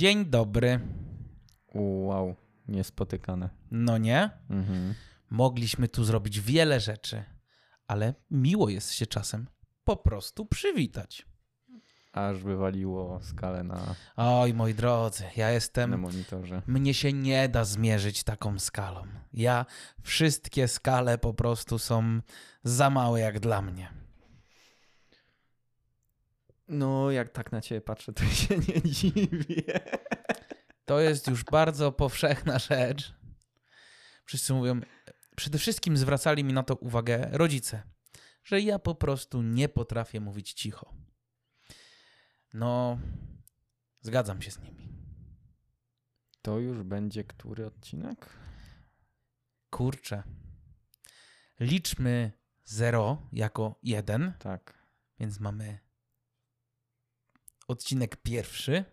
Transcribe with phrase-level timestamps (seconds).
[0.00, 0.80] Dzień dobry.
[1.74, 2.36] Wow,
[2.68, 3.50] niespotykane.
[3.70, 4.30] No nie?
[4.50, 4.94] Mhm.
[5.30, 7.24] Mogliśmy tu zrobić wiele rzeczy,
[7.86, 9.46] ale miło jest się czasem
[9.84, 11.26] po prostu przywitać.
[12.12, 16.00] Aż wywaliło skalę na, Oj, moi drodzy, ja na jestem.
[16.00, 16.62] monitorze.
[16.66, 19.02] Mnie się nie da zmierzyć taką skalą.
[19.32, 19.66] Ja,
[20.02, 22.20] wszystkie skale po prostu są
[22.64, 24.00] za małe jak dla mnie.
[26.70, 29.80] No, jak tak na ciebie patrzę, to się nie dziwię.
[30.84, 33.14] To jest już bardzo powszechna rzecz.
[34.24, 34.80] Wszyscy mówią,
[35.36, 37.82] przede wszystkim zwracali mi na to uwagę rodzice,
[38.44, 40.94] że ja po prostu nie potrafię mówić cicho.
[42.54, 42.98] No,
[44.00, 44.88] zgadzam się z nimi.
[46.42, 48.26] To już będzie który odcinek?
[49.70, 50.22] Kurczę.
[51.60, 52.32] Liczmy
[52.64, 54.78] 0 jako 1, Tak.
[55.18, 55.78] więc mamy
[57.70, 58.84] odcinek pierwszy,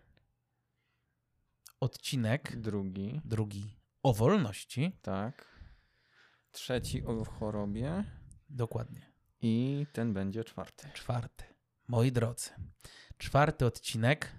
[1.80, 4.92] odcinek Drugi, drugi o wolności.
[5.02, 5.58] tak.
[6.52, 8.04] Trzeci o chorobie
[8.50, 9.12] Dokładnie.
[9.40, 10.88] i ten będzie czwarty.
[10.94, 11.44] Czwarty.
[11.88, 12.50] Moi drodzy,
[13.18, 14.32] czwarty odcinek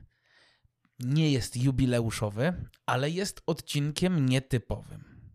[0.99, 5.31] nie jest jubileuszowy, ale jest odcinkiem nietypowym.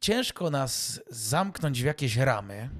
[0.00, 2.70] Ciężko nas zamknąć w jakieś ramy.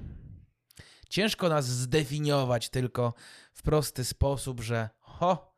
[1.09, 3.13] Ciężko nas zdefiniować tylko
[3.53, 5.55] w prosty sposób, że ho,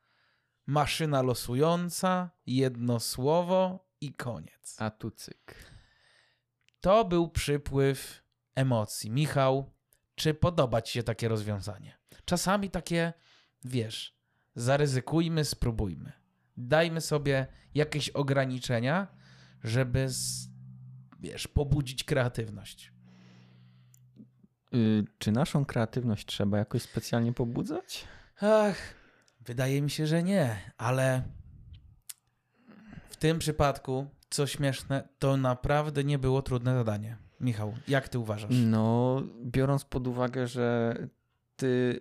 [0.66, 4.76] maszyna losująca, jedno słowo i koniec.
[4.80, 5.56] A tu cyk.
[6.82, 8.24] To był przypływ
[8.56, 9.12] emocji.
[9.12, 9.74] Michał,
[10.16, 11.98] czy podoba Ci się takie rozwiązanie?
[12.26, 13.14] Czasami takie,
[13.64, 14.18] wiesz,
[14.56, 16.12] zaryzykujmy, spróbujmy.
[16.58, 19.08] Dajmy sobie jakieś ograniczenia,
[19.64, 20.50] żeby, z,
[21.20, 22.93] wiesz, pobudzić kreatywność.
[24.76, 28.08] Y, czy naszą kreatywność trzeba jakoś specjalnie pobudzać?
[28.42, 28.78] Ach,
[29.42, 31.24] wydaje mi się, że nie, ale
[33.10, 37.18] w tym przypadku, co śmieszne, to naprawdę nie było trudne zadanie.
[37.40, 38.52] Michał, jak Ty uważasz?
[38.66, 40.96] No, biorąc pod uwagę, że
[41.56, 42.00] ty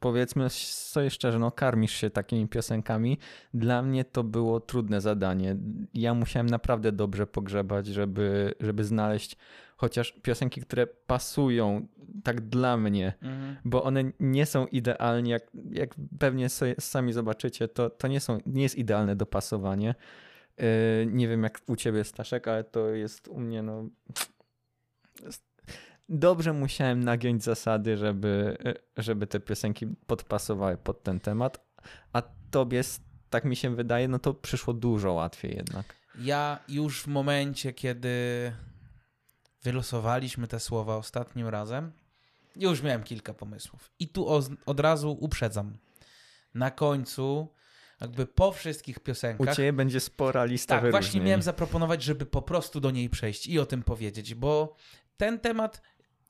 [0.00, 3.18] powiedzmy sobie szczerze, no karmisz się takimi piosenkami.
[3.54, 5.56] Dla mnie to było trudne zadanie.
[5.94, 9.36] Ja musiałem naprawdę dobrze pogrzebać, żeby, żeby znaleźć
[9.76, 11.86] chociaż piosenki, które pasują
[12.24, 13.56] tak dla mnie, Mhm.
[13.64, 18.38] bo one nie są idealnie, jak, jak pewnie sobie sami zobaczycie, to, to nie, są,
[18.46, 19.94] nie jest idealne dopasowanie.
[20.58, 20.64] Yy,
[21.06, 23.88] nie wiem jak u ciebie Staszek, ale to jest u mnie no...
[26.08, 28.56] Dobrze musiałem nagiąć zasady, żeby,
[28.96, 31.66] żeby te piosenki podpasowały pod ten temat,
[32.12, 32.82] a tobie,
[33.30, 35.96] tak mi się wydaje, no to przyszło dużo łatwiej jednak.
[36.18, 38.08] Ja już w momencie, kiedy
[39.70, 41.92] wylosowaliśmy te słowa ostatnim razem,
[42.56, 43.90] już miałem kilka pomysłów.
[43.98, 45.78] I tu od, od razu uprzedzam.
[46.54, 47.48] Na końcu,
[48.00, 49.56] jakby po wszystkich U piosenkach.
[49.56, 51.02] ciebie będzie spora lista Tak, wyróżnień.
[51.02, 54.74] właśnie miałem zaproponować, żeby po prostu do niej przejść i o tym powiedzieć, bo
[55.16, 55.82] ten temat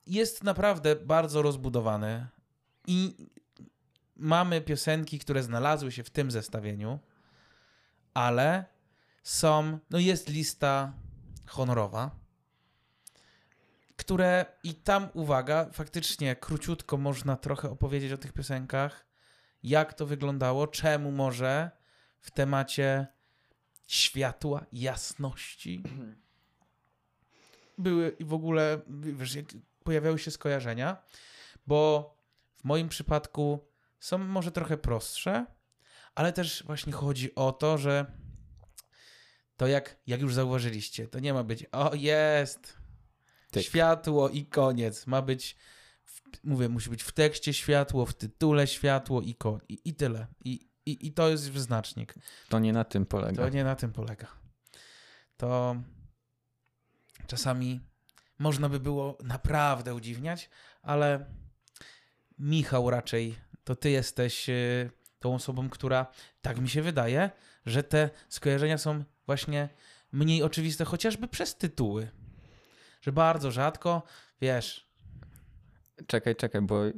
[0.07, 2.27] jest naprawdę bardzo rozbudowany
[2.87, 3.27] i
[4.15, 6.99] mamy piosenki, które znalazły się w tym zestawieniu,
[8.13, 8.65] ale
[9.23, 10.93] są, no jest lista
[11.45, 12.11] honorowa,
[13.97, 19.05] które i tam, uwaga, faktycznie króciutko można trochę opowiedzieć o tych piosenkach,
[19.63, 21.71] jak to wyglądało, czemu może?
[22.19, 23.07] W temacie
[23.87, 25.83] światła, jasności.
[27.77, 29.37] Były i w ogóle, wiesz,
[29.83, 31.03] pojawiały się skojarzenia,
[31.67, 32.13] bo
[32.55, 33.67] w moim przypadku
[33.99, 35.45] są może trochę prostsze,
[36.15, 38.05] ale też właśnie chodzi o to, że
[39.57, 42.77] to jak, jak już zauważyliście, to nie ma być o jest
[43.63, 45.07] Światło i koniec.
[45.07, 45.55] Ma być,
[46.05, 50.27] w, mówię, musi być w tekście światło, w tytule światło i, ko- i, i tyle.
[50.45, 52.13] I, i, I to jest wyznacznik.
[52.49, 53.43] To nie na tym polega.
[53.43, 54.27] To nie na tym polega.
[55.37, 55.75] To
[57.27, 57.79] czasami
[58.39, 60.49] można by było naprawdę udziwniać,
[60.81, 61.25] ale
[62.39, 64.53] Michał raczej to ty jesteś e,
[65.19, 66.07] tą osobą, która
[66.41, 67.31] tak mi się wydaje,
[67.65, 69.69] że te skojarzenia są właśnie
[70.11, 72.09] mniej oczywiste, chociażby przez tytuły.
[73.07, 74.03] Że bardzo rzadko,
[74.41, 74.87] wiesz,
[76.07, 76.93] Czekaj, czekaj, bo y,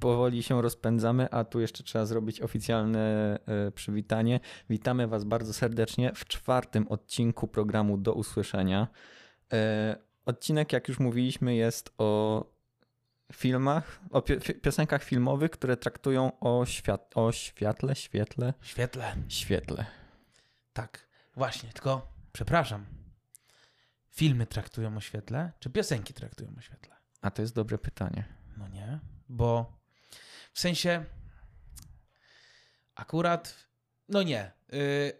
[0.00, 3.38] powoli się rozpędzamy, a tu jeszcze trzeba zrobić oficjalne
[3.68, 4.40] y, przywitanie.
[4.70, 8.88] Witamy Was bardzo serdecznie w czwartym odcinku programu Do Usłyszenia.
[9.52, 12.44] E, Odcinek, jak już mówiliśmy, jest o
[13.32, 14.22] filmach, o
[14.62, 19.14] piosenkach filmowych, które traktują o, świat, o światle, świetle, świetle.
[19.28, 19.86] świetle.
[20.72, 21.06] Tak,
[21.36, 23.05] właśnie, tylko przepraszam.
[24.16, 26.96] Filmy traktują o świetle, czy piosenki traktują o świetle?
[27.22, 28.24] A to jest dobre pytanie.
[28.56, 28.98] No nie,
[29.28, 29.78] bo
[30.52, 31.04] w sensie
[32.94, 33.66] akurat
[34.08, 34.52] No nie.
[34.72, 35.12] Y,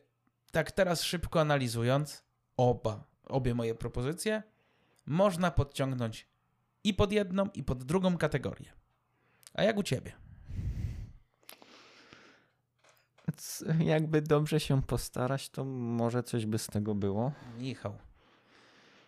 [0.50, 2.24] tak teraz szybko analizując
[2.56, 4.42] oba, obie moje propozycje,
[5.06, 6.28] można podciągnąć
[6.84, 8.72] i pod jedną, i pod drugą kategorię.
[9.54, 10.12] A jak u ciebie?
[13.78, 17.32] Jakby dobrze się postarać, to może coś by z tego było.
[17.58, 17.98] Michał.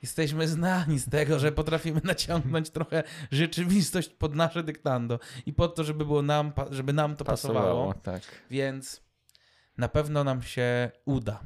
[0.03, 5.85] Jesteśmy znani z tego, że potrafimy naciągnąć trochę rzeczywistość pod nasze dyktando i pod to,
[5.85, 7.95] żeby było nam, żeby nam to pasowało.
[7.95, 8.23] tak.
[8.50, 9.03] Więc
[9.79, 11.41] na pewno nam się uda.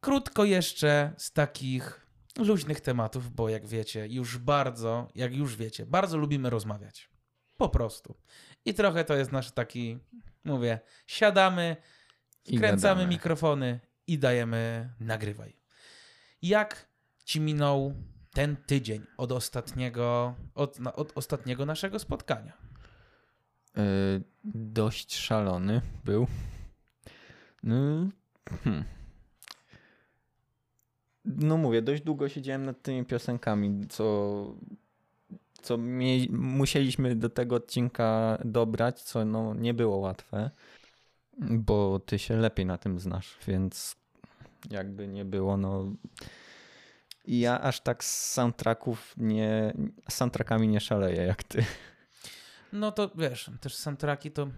[0.00, 2.06] Krótko jeszcze z takich
[2.38, 7.10] luźnych tematów, bo jak wiecie, już bardzo, jak już wiecie, bardzo lubimy rozmawiać.
[7.56, 8.16] Po prostu.
[8.64, 9.98] I trochę to jest nasz taki,
[10.44, 11.76] mówię, siadamy,
[12.50, 13.06] gadamy.
[13.06, 15.56] mikrofony i dajemy nagrywaj.
[16.42, 16.91] Jak
[17.24, 17.94] ci minął
[18.32, 22.52] ten tydzień od ostatniego, od, od ostatniego naszego spotkania?
[23.78, 26.26] Y, dość szalony był.
[27.62, 27.76] No,
[28.64, 28.84] hmm.
[31.24, 34.44] no mówię, dość długo siedziałem nad tymi piosenkami, co,
[35.62, 35.78] co
[36.30, 40.50] musieliśmy do tego odcinka dobrać, co no, nie było łatwe,
[41.38, 43.96] bo ty się lepiej na tym znasz, więc
[44.70, 45.92] jakby nie było, no
[47.24, 49.74] ja aż tak z soundtracków nie,
[50.10, 51.64] z soundtrackami nie szaleję jak ty.
[52.72, 54.48] No to wiesz, też soundtracki to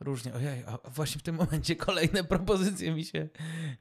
[0.00, 0.34] różnie.
[0.34, 3.28] Ojej, a właśnie w tym momencie kolejne propozycje mi się,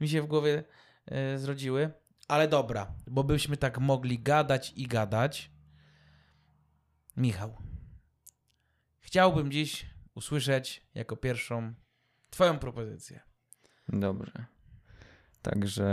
[0.01, 0.63] mi się w głowie
[1.05, 1.91] e, zrodziły.
[2.27, 5.51] Ale dobra, bo byśmy tak mogli gadać i gadać.
[7.17, 7.57] Michał,
[8.99, 11.73] chciałbym dziś usłyszeć jako pierwszą
[12.35, 13.21] Twoją propozycję.
[13.89, 14.45] Dobrze.
[15.41, 15.85] Także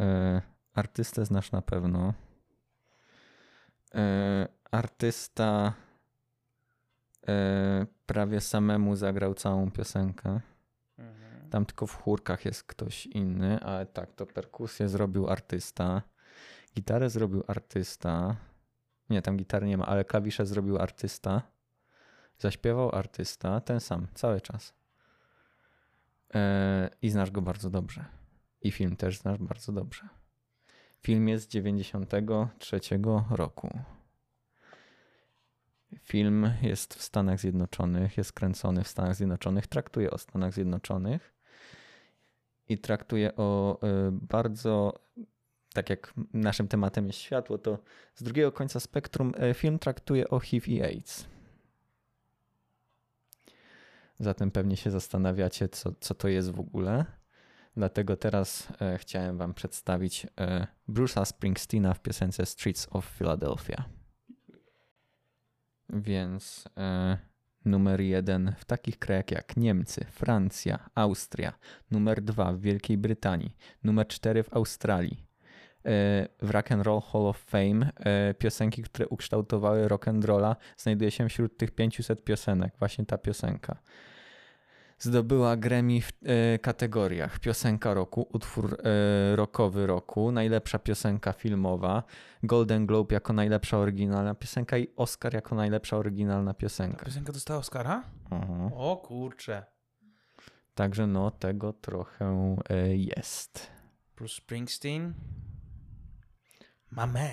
[0.00, 0.42] e,
[0.78, 2.14] artystę znasz na pewno.
[3.94, 5.72] E, artysta
[7.28, 10.40] e, prawie samemu zagrał całą piosenkę.
[11.50, 16.02] Tam tylko w chórkach jest ktoś inny, ale tak, to perkusję zrobił artysta.
[16.74, 18.36] Gitarę zrobił artysta.
[19.10, 21.42] Nie, tam gitary nie ma, ale klawisze zrobił artysta.
[22.38, 24.74] Zaśpiewał artysta, ten sam, cały czas.
[26.34, 28.04] E, I znasz go bardzo dobrze.
[28.62, 30.08] I film też znasz bardzo dobrze.
[31.02, 32.80] Film jest z 93
[33.30, 33.78] roku.
[36.02, 41.34] Film jest w Stanach Zjednoczonych, jest kręcony w Stanach Zjednoczonych, traktuje o Stanach Zjednoczonych
[42.68, 45.00] i traktuje o y, bardzo,
[45.72, 47.78] tak jak naszym tematem jest światło, to
[48.14, 51.26] z drugiego końca spektrum y, film traktuje o HIV i AIDS.
[54.20, 57.17] Zatem pewnie się zastanawiacie, co, co to jest w ogóle.
[57.78, 63.84] Dlatego teraz e, chciałem Wam przedstawić e, Bruce'a Springsteena w piosence Streets of Philadelphia.
[65.88, 67.18] Więc e,
[67.64, 71.52] numer jeden w takich krajach jak Niemcy, Francja, Austria,
[71.90, 75.24] numer dwa w Wielkiej Brytanii, numer cztery w Australii.
[75.84, 80.56] E, w Rock and Roll Hall of Fame e, piosenki, które ukształtowały rock and rolla,
[80.76, 83.82] znajduje się wśród tych 500 piosenek, właśnie ta piosenka.
[85.00, 92.02] Zdobyła Grammy w e, kategoriach piosenka roku, utwór e, rockowy roku, najlepsza piosenka filmowa,
[92.42, 97.04] Golden Globe jako najlepsza oryginalna piosenka i Oscar jako najlepsza oryginalna Ta piosenka.
[97.04, 98.04] piosenka dostała Oscara?
[98.30, 98.70] Aha.
[98.74, 99.64] O kurczę.
[100.74, 103.70] Także no, tego trochę e, jest.
[104.16, 105.14] Bruce Springsteen.
[106.90, 107.28] My man.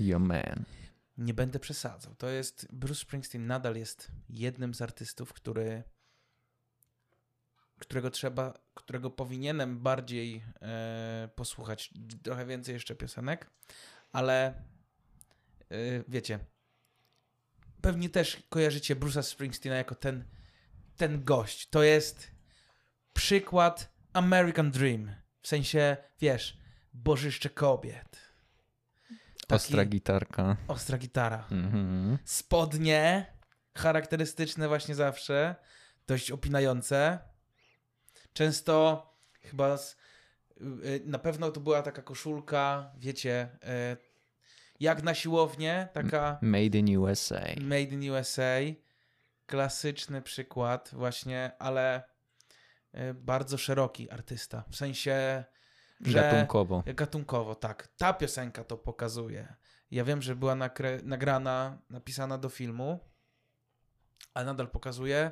[0.00, 0.64] Yo man.
[1.18, 2.14] Nie będę przesadzał.
[2.14, 2.68] To jest.
[2.72, 5.82] Bruce Springsteen nadal jest jednym z artystów, który.
[7.84, 8.54] Którego trzeba.
[8.74, 11.90] którego powinienem bardziej e, posłuchać.
[12.22, 13.50] Trochę więcej jeszcze piosenek,
[14.12, 14.54] ale e,
[16.08, 16.38] wiecie.
[17.80, 20.24] Pewnie też kojarzycie Bruce'a Springsteena jako ten,
[20.96, 21.68] ten gość.
[21.70, 22.30] To jest
[23.12, 25.14] przykład American Dream.
[25.42, 26.58] W sensie, wiesz,
[26.92, 28.18] bożyszcze kobiet.
[29.46, 30.56] Taki- Ostra gitarka.
[30.68, 31.46] Ostra gitara.
[31.50, 32.18] Mhm.
[32.24, 33.26] Spodnie,
[33.76, 35.56] charakterystyczne właśnie zawsze,
[36.06, 37.18] dość opinające.
[38.34, 39.02] Często
[39.42, 39.96] chyba z,
[40.60, 43.48] y, na pewno to była taka koszulka, wiecie,
[43.92, 43.96] y,
[44.80, 47.40] jak na siłownię, taka Made in USA.
[47.60, 48.56] Made in USA.
[49.46, 52.02] Klasyczny przykład właśnie, ale
[52.94, 54.64] y, bardzo szeroki artysta.
[54.70, 55.44] W sensie
[56.00, 56.82] że- Gatunkowo.
[56.86, 57.88] Gatunkowo, tak.
[57.96, 59.54] Ta piosenka to pokazuje.
[59.90, 60.54] Ja wiem, że była
[61.02, 63.00] nagrana, napisana do filmu,
[64.34, 65.30] ale nadal pokazuje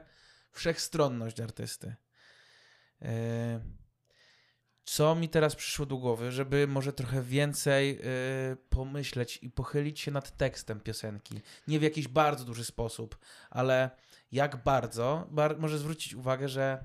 [0.53, 1.95] wszechstronność artysty.
[3.03, 3.09] Yy,
[4.85, 10.11] Co mi teraz przyszło do głowy, żeby może trochę więcej yy, pomyśleć i pochylić się
[10.11, 11.41] nad tekstem piosenki.
[11.69, 13.19] Nie w jakiś bardzo duży sposób,
[13.51, 13.91] ale
[14.33, 16.85] jak bardzo, bar- może zwrócić uwagę, że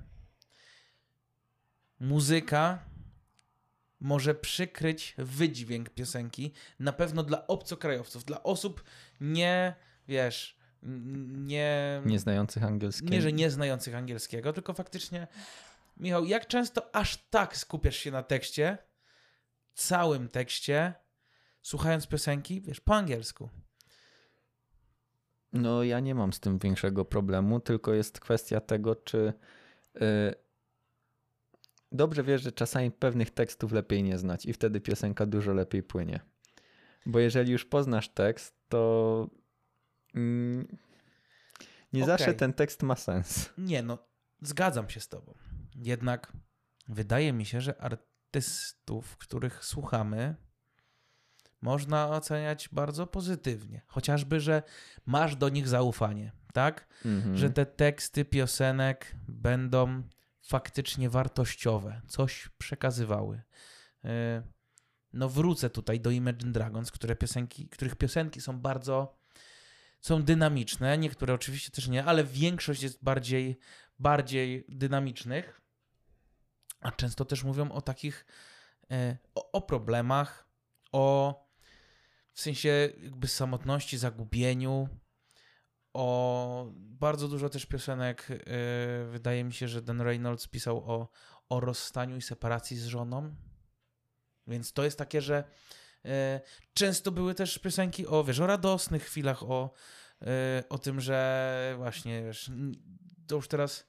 [2.00, 2.84] muzyka
[4.00, 8.84] może przykryć wydźwięk piosenki, na pewno dla obcokrajowców, dla osób
[9.20, 9.74] nie,
[10.08, 12.02] wiesz, nie...
[12.04, 13.12] Nieznających angielskiego.
[13.12, 15.26] Nie, że nie znających angielskiego, tylko faktycznie.
[15.98, 18.78] Michał, jak często aż tak skupiasz się na tekście,
[19.74, 20.94] całym tekście,
[21.62, 23.48] słuchając piosenki, wiesz, po angielsku?
[25.52, 29.32] No, ja nie mam z tym większego problemu, tylko jest kwestia tego, czy.
[29.96, 30.34] y,
[31.92, 36.20] dobrze wiesz, że czasami pewnych tekstów lepiej nie znać i wtedy piosenka dużo lepiej płynie.
[37.06, 39.26] Bo jeżeli już poznasz tekst, to.
[40.14, 40.78] mm,
[41.92, 42.16] nie Okej.
[42.16, 43.50] zawsze ten tekst ma sens.
[43.58, 43.98] Nie, no,
[44.42, 45.34] zgadzam się z tobą.
[45.82, 46.32] Jednak
[46.88, 50.36] wydaje mi się, że artystów, których słuchamy,
[51.60, 53.82] można oceniać bardzo pozytywnie.
[53.86, 54.62] Chociażby, że
[55.06, 56.88] masz do nich zaufanie, tak?
[57.04, 57.36] Mhm.
[57.36, 60.02] że te teksty piosenek będą
[60.42, 63.42] faktycznie wartościowe, coś przekazywały.
[64.04, 64.10] Yy,
[65.12, 69.18] No wrócę tutaj do Imagine Dragons, które piosenki, których piosenki są bardzo
[70.00, 73.58] są dynamiczne, niektóre oczywiście też nie, ale większość jest bardziej
[73.98, 75.60] bardziej dynamicznych,
[76.80, 78.26] a często też mówią o takich
[78.90, 80.48] e, o, o problemach,
[80.92, 81.34] o
[82.32, 84.88] w sensie jakby samotności, zagubieniu,
[85.92, 88.26] o bardzo dużo też piosenek.
[88.28, 88.36] Yy,
[89.10, 91.08] wydaje mi się, że Dan Reynolds pisał o,
[91.48, 93.34] o rozstaniu i separacji z żoną.
[94.46, 95.44] Więc to jest takie, że
[96.04, 96.10] yy,
[96.74, 99.72] często były też piosenki o, wiesz, o radosnych chwilach, o,
[100.68, 102.50] o tym, że właśnie, wiesz,
[103.26, 103.87] to już teraz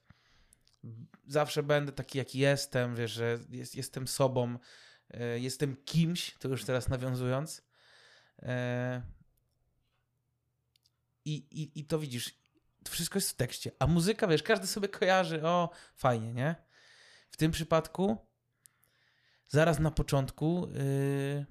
[1.26, 4.58] zawsze będę taki, jaki jestem, wiesz, że jest, jestem sobą,
[5.10, 7.62] yy, jestem kimś, to już teraz nawiązując.
[8.42, 8.48] Yy,
[11.24, 12.40] i, i, to widzisz,
[12.84, 13.72] to wszystko jest w tekście.
[13.78, 16.54] A muzyka, wiesz, każdy sobie kojarzy, o, fajnie, nie?
[17.30, 18.26] W tym przypadku
[19.48, 21.46] zaraz na początku yy,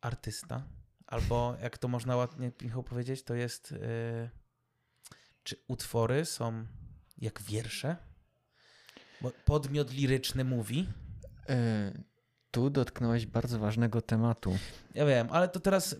[0.00, 0.68] artysta,
[1.06, 2.52] albo jak to można ładnie,
[2.86, 4.30] powiedzieć, to jest yy,
[5.42, 6.66] czy utwory są
[7.18, 7.96] jak wiersze?
[9.20, 10.88] Bo podmiot liryczny mówi.
[11.50, 12.02] Y,
[12.50, 14.58] tu dotknąłeś bardzo ważnego tematu.
[14.94, 15.96] Ja wiem, ale to teraz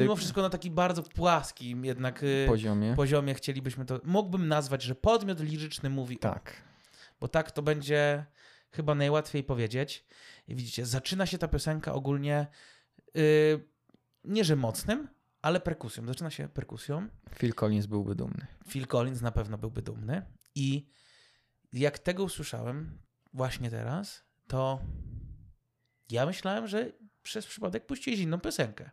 [0.00, 2.94] mimo wszystko na taki bardzo płaskim jednak yy, Poziomie.
[2.96, 4.00] poziomie chcielibyśmy to.
[4.04, 6.18] Mógłbym nazwać, że podmiot liryczny mówi.
[6.18, 6.52] Tak.
[7.20, 8.26] Bo tak to będzie
[8.70, 10.06] chyba najłatwiej powiedzieć.
[10.48, 12.46] I widzicie, zaczyna się ta piosenka ogólnie
[13.14, 13.68] yy,
[14.24, 15.08] nie że mocnym,
[15.48, 16.06] ale perkusją.
[16.06, 17.08] Zaczyna się perkusją.
[17.34, 18.46] Phil Collins byłby dumny.
[18.68, 20.22] Phil Collins na pewno byłby dumny.
[20.54, 20.90] I
[21.72, 22.98] jak tego usłyszałem
[23.32, 24.80] właśnie teraz, to
[26.10, 28.90] ja myślałem, że przez przypadek puściłeś inną piosenkę.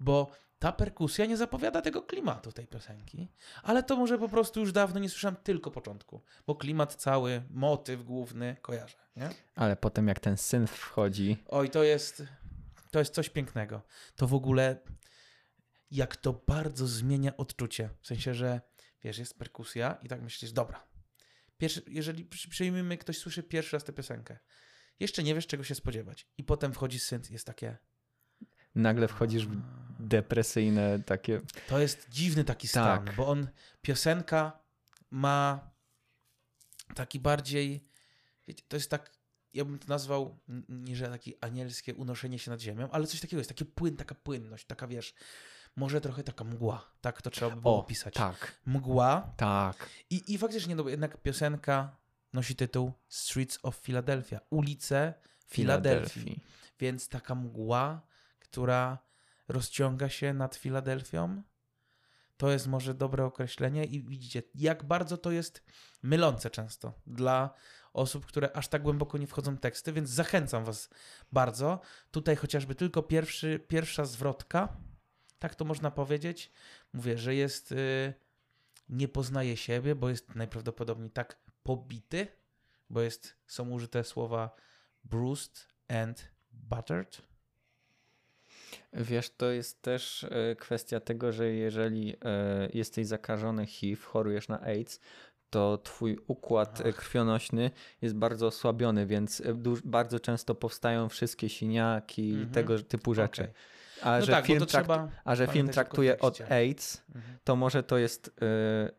[0.00, 3.28] Bo ta perkusja nie zapowiada tego klimatu tej piosenki,
[3.62, 8.04] ale to może po prostu już dawno nie słyszałem tylko początku, bo klimat cały, motyw
[8.04, 9.30] główny kojarzę, nie?
[9.54, 12.22] Ale potem jak ten syn wchodzi, Oj, to jest,
[12.90, 13.82] to jest coś pięknego.
[14.16, 14.76] To w ogóle,
[15.90, 17.90] jak to bardzo zmienia odczucie.
[18.00, 18.60] W sensie, że
[19.04, 20.86] wiesz, jest perkusja i tak myślisz, dobra.
[21.58, 24.38] Pierwszy, jeżeli przy- przyjmijmy, ktoś słyszy pierwszy raz tę piosenkę,
[25.00, 26.26] jeszcze nie wiesz, czego się spodziewać.
[26.38, 27.76] I potem wchodzi synth, jest takie.
[28.74, 29.56] nagle wchodzisz w
[30.00, 31.40] depresyjne takie.
[31.68, 33.16] To jest dziwny taki stan, Tak.
[33.16, 33.48] bo on,
[33.82, 34.62] piosenka
[35.10, 35.70] ma
[36.94, 37.88] taki bardziej,
[38.46, 39.18] wiecie, to jest tak,
[39.52, 43.40] ja bym to nazwał, nie że takie anielskie unoszenie się nad ziemią, ale coś takiego
[43.40, 45.14] jest, takie płyn, taka płynność, taka wiesz,
[45.78, 48.14] może trochę taka mgła, tak to trzeba by było opisać.
[48.14, 49.88] Tak, Mgła tak.
[50.10, 51.96] i, i faktycznie, no jednak piosenka
[52.32, 55.14] nosi tytuł Streets of Philadelphia, ulice
[55.46, 56.40] Filadelfii.
[56.80, 58.00] Więc taka mgła,
[58.38, 58.98] która
[59.48, 61.42] rozciąga się nad Filadelfią,
[62.36, 65.64] to jest może dobre określenie i widzicie, jak bardzo to jest
[66.02, 67.54] mylące często dla
[67.92, 70.90] osób, które aż tak głęboko nie wchodzą w teksty, więc zachęcam was
[71.32, 71.80] bardzo.
[72.10, 74.76] Tutaj chociażby tylko pierwszy, pierwsza zwrotka,
[75.38, 76.50] tak to można powiedzieć.
[76.92, 78.12] Mówię, że jest, y,
[78.88, 82.26] nie poznaje siebie, bo jest najprawdopodobniej tak pobity,
[82.90, 84.50] bo jest, są użyte słowa
[85.04, 87.22] bruised and buttered.
[88.92, 94.60] Wiesz, to jest też e, kwestia tego, że jeżeli e, jesteś zakażony HIV, chorujesz na
[94.60, 95.00] AIDS,
[95.50, 96.96] to twój układ e, Ach.
[96.96, 97.70] krwionośny
[98.02, 99.42] jest bardzo osłabiony, więc
[99.84, 102.50] bardzo często powstają wszystkie siniaki i Mhm.
[102.50, 103.42] tego typu rzeczy.
[103.42, 103.54] Okej.
[104.02, 106.40] A, No że tak, film bo to trak- trzeba a że film traktuje od.
[106.40, 107.38] AIDS, Mhm.
[107.44, 108.90] to może to jest e,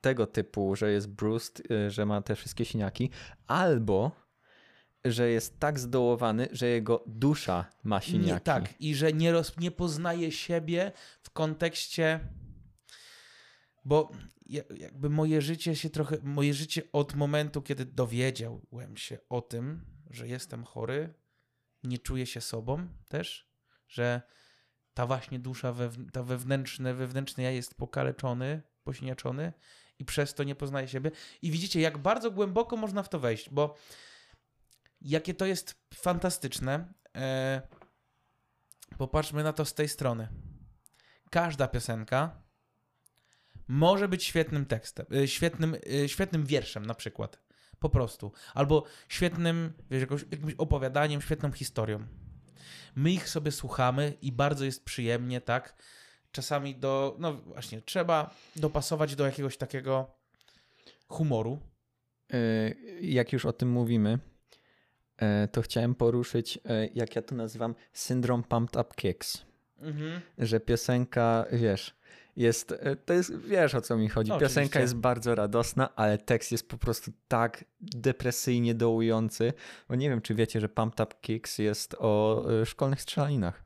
[0.00, 3.10] tego typu, że jest bruised, e, że ma te wszystkie siniaki,
[3.46, 4.10] albo
[5.04, 8.32] że jest tak zdołowany, że jego dusza ma siniaki.
[8.32, 12.20] Nie, tak, i że nie, roz, nie poznaje siebie w kontekście
[13.84, 14.10] bo
[14.46, 19.84] ja- jakby moje życie się trochę, moje życie od momentu, kiedy dowiedziałem się o tym,
[20.10, 21.14] że jestem chory,
[21.84, 23.48] nie czuję się sobą też,
[23.88, 24.22] że
[24.96, 25.74] ta właśnie dusza,
[26.12, 29.52] ta wewnętrzne, wewnętrzny ja jest pokaleczony, posiniaczony
[29.98, 31.10] i przez to nie poznaje siebie.
[31.42, 33.74] I widzicie, jak bardzo głęboko można w to wejść, bo
[35.00, 36.92] jakie to jest fantastyczne.
[37.16, 37.62] E,
[38.98, 40.28] popatrzmy na to z tej strony.
[41.30, 42.42] Każda piosenka
[43.68, 47.40] może być świetnym tekstem, y, świetnym, y, świetnym wierszem na przykład.
[47.78, 48.32] Po prostu.
[48.54, 52.25] Albo świetnym, wiesz, jakoś, jakimś opowiadaniem, świetną historią.
[52.96, 55.74] My ich sobie słuchamy i bardzo jest przyjemnie, tak?
[56.32, 60.10] Czasami do, no właśnie, trzeba dopasować do jakiegoś takiego
[61.08, 61.58] humoru.
[62.34, 64.18] Y, Jak już o tym mówimy,
[65.44, 66.60] y, to chciałem poruszyć, y,
[66.94, 69.46] jak ja to nazywam, syndrom pumped up kicks.
[69.78, 70.20] Mhm.
[70.38, 71.94] Że piosenka, wiesz,
[72.36, 74.30] jest, y, to jest, wiesz o co mi chodzi.
[74.30, 79.52] No, Piosenka jest bardzo radosna, ale tekst jest po prostu tak depresyjnie dołujący.
[79.88, 83.64] Bo nie wiem, czy wiecie, że pumped up kicks jest o y, szkolnych strzelaninach.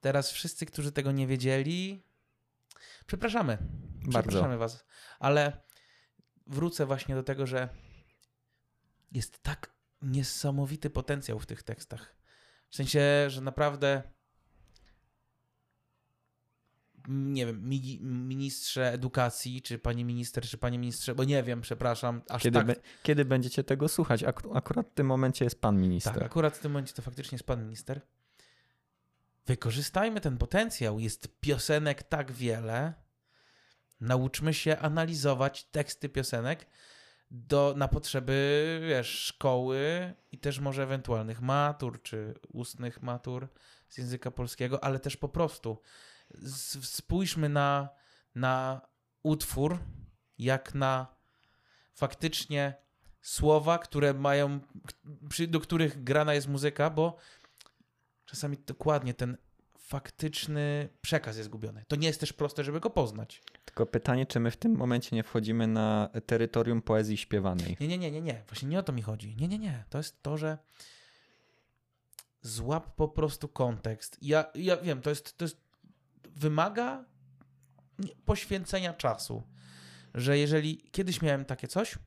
[0.00, 2.02] Teraz wszyscy, którzy tego nie wiedzieli,
[3.06, 3.58] przepraszamy.
[3.60, 4.28] Bardzo.
[4.28, 4.84] Przepraszamy was.
[5.18, 5.60] Ale
[6.46, 7.68] wrócę właśnie do tego, że
[9.12, 12.16] jest tak niesamowity potencjał w tych tekstach.
[12.70, 14.02] W sensie, że naprawdę
[17.08, 22.22] nie wiem, mi- ministrze edukacji, czy pani minister, czy panie ministrze, bo nie wiem, przepraszam,
[22.28, 24.24] aż Kiedy, tak, be, kiedy będziecie tego słuchać?
[24.24, 26.14] Ak- akurat w tym momencie jest pan minister.
[26.14, 28.00] tak, akurat w tym momencie to faktycznie jest pan minister.
[29.46, 30.98] Wykorzystajmy ten potencjał.
[30.98, 32.94] Jest piosenek tak wiele.
[34.00, 36.66] Nauczmy się analizować teksty piosenek
[37.30, 43.48] do, na potrzeby wiesz, szkoły i też może ewentualnych matur, czy ustnych matur
[43.88, 45.80] z języka polskiego, ale też po prostu
[46.82, 47.88] spójrzmy na,
[48.34, 48.80] na
[49.22, 49.78] utwór
[50.38, 51.16] jak na
[51.94, 52.74] faktycznie
[53.20, 54.60] słowa, które mają,
[55.48, 57.16] do których grana jest muzyka, bo
[58.24, 59.36] czasami dokładnie ten
[59.78, 61.84] faktyczny przekaz jest gubiony.
[61.88, 63.42] To nie jest też proste, żeby go poznać.
[63.64, 67.76] Tylko pytanie, czy my w tym momencie nie wchodzimy na terytorium poezji śpiewanej?
[67.80, 68.42] Nie, nie, nie, nie, nie.
[68.48, 69.36] Właśnie nie o to mi chodzi.
[69.36, 69.84] Nie, nie, nie.
[69.90, 70.58] To jest to, że
[72.42, 74.18] złap po prostu kontekst.
[74.22, 75.65] Ja, ja wiem, to jest, to jest
[76.36, 77.04] wymaga
[78.24, 79.42] poświęcenia czasu.
[80.14, 81.98] Że jeżeli kiedyś miałem takie coś,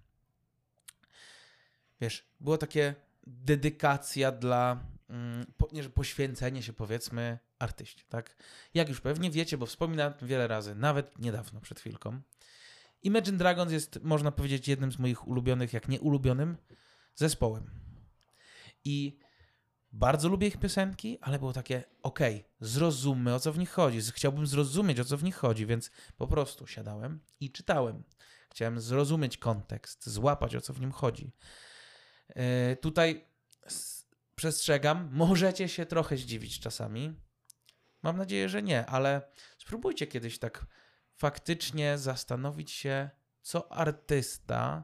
[2.02, 2.96] wiesz, było takie
[3.28, 8.36] dedykacja dla, mm, nie, że poświęcenie się powiedzmy artyście, tak?
[8.74, 12.22] Jak już pewnie wiecie, bo wspominałem wiele razy, nawet niedawno, przed chwilką.
[13.04, 16.58] Imagine Dragons jest, można powiedzieć, jednym z moich ulubionych, jak nie ulubionym,
[17.15, 17.70] zespołem.
[18.84, 19.20] I
[19.91, 24.02] bardzo lubię ich piosenki, ale było takie, okej, zrozummy o co w nich chodzi.
[24.02, 28.04] Chciałbym zrozumieć o co w nich chodzi, więc po prostu siadałem i czytałem.
[28.52, 31.32] Chciałem zrozumieć kontekst, złapać o co w nim chodzi.
[32.36, 33.25] Yy, tutaj
[34.36, 37.15] przestrzegam, możecie się trochę zdziwić czasami.
[38.04, 39.21] Mam nadzieję, że nie, ale
[39.58, 40.65] spróbujcie kiedyś tak
[41.15, 43.10] faktycznie zastanowić się,
[43.41, 44.84] co artysta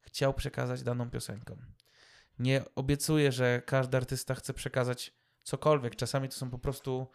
[0.00, 1.75] chciał przekazać daną piosenką.
[2.38, 5.96] Nie obiecuję, że każdy artysta chce przekazać cokolwiek.
[5.96, 7.06] Czasami to są po prostu,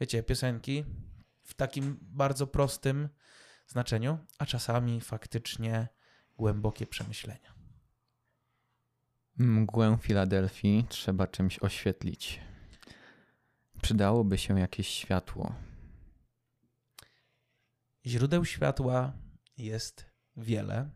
[0.00, 0.84] wiecie, piosenki
[1.42, 3.08] w takim bardzo prostym
[3.66, 5.88] znaczeniu, a czasami faktycznie
[6.36, 7.54] głębokie przemyślenia.
[9.36, 12.40] Mgłę Filadelfii trzeba czymś oświetlić.
[13.82, 15.54] Przydałoby się jakieś światło.
[18.06, 19.12] Źródeł światła
[19.56, 20.06] jest
[20.36, 20.90] wiele.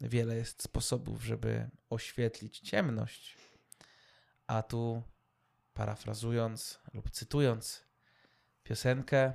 [0.00, 3.36] Wiele jest sposobów, żeby oświetlić ciemność.
[4.46, 5.02] A tu,
[5.74, 7.84] parafrazując lub cytując
[8.62, 9.32] piosenkę,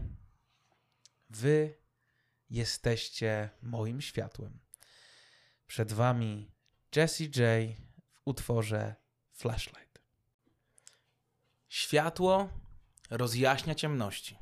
[1.30, 1.78] Wy
[2.50, 4.60] jesteście moim światłem.
[5.67, 6.52] Przed Wami
[6.95, 7.76] Jesse J
[8.12, 8.95] w utworze
[9.32, 10.02] Flashlight.
[11.69, 12.50] Światło
[13.10, 14.38] rozjaśnia ciemności.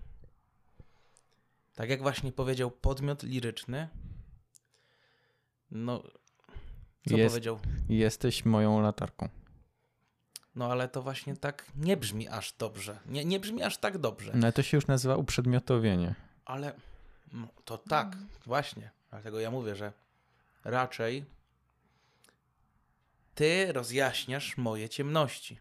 [1.75, 3.89] Tak jak właśnie powiedział podmiot liryczny.
[5.71, 6.03] No,
[7.09, 7.59] co Jest- powiedział?
[7.89, 9.29] Jesteś moją latarką.
[10.55, 12.99] No ale to właśnie tak nie brzmi aż dobrze.
[13.05, 14.31] Nie, nie brzmi aż tak dobrze.
[14.35, 16.15] No to się już nazywa uprzedmiotowienie.
[16.45, 16.73] Ale
[17.33, 18.91] no, to tak, właśnie.
[19.09, 19.93] Dlatego ja mówię, że
[20.63, 21.25] raczej
[23.35, 25.59] ty rozjaśniasz moje ciemności.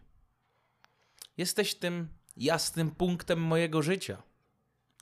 [1.37, 4.23] Jesteś tym jasnym punktem mojego życia.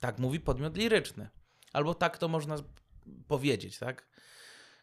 [0.00, 1.28] Tak mówi podmiot liryczny.
[1.72, 2.56] Albo tak to można
[3.28, 4.06] powiedzieć, tak?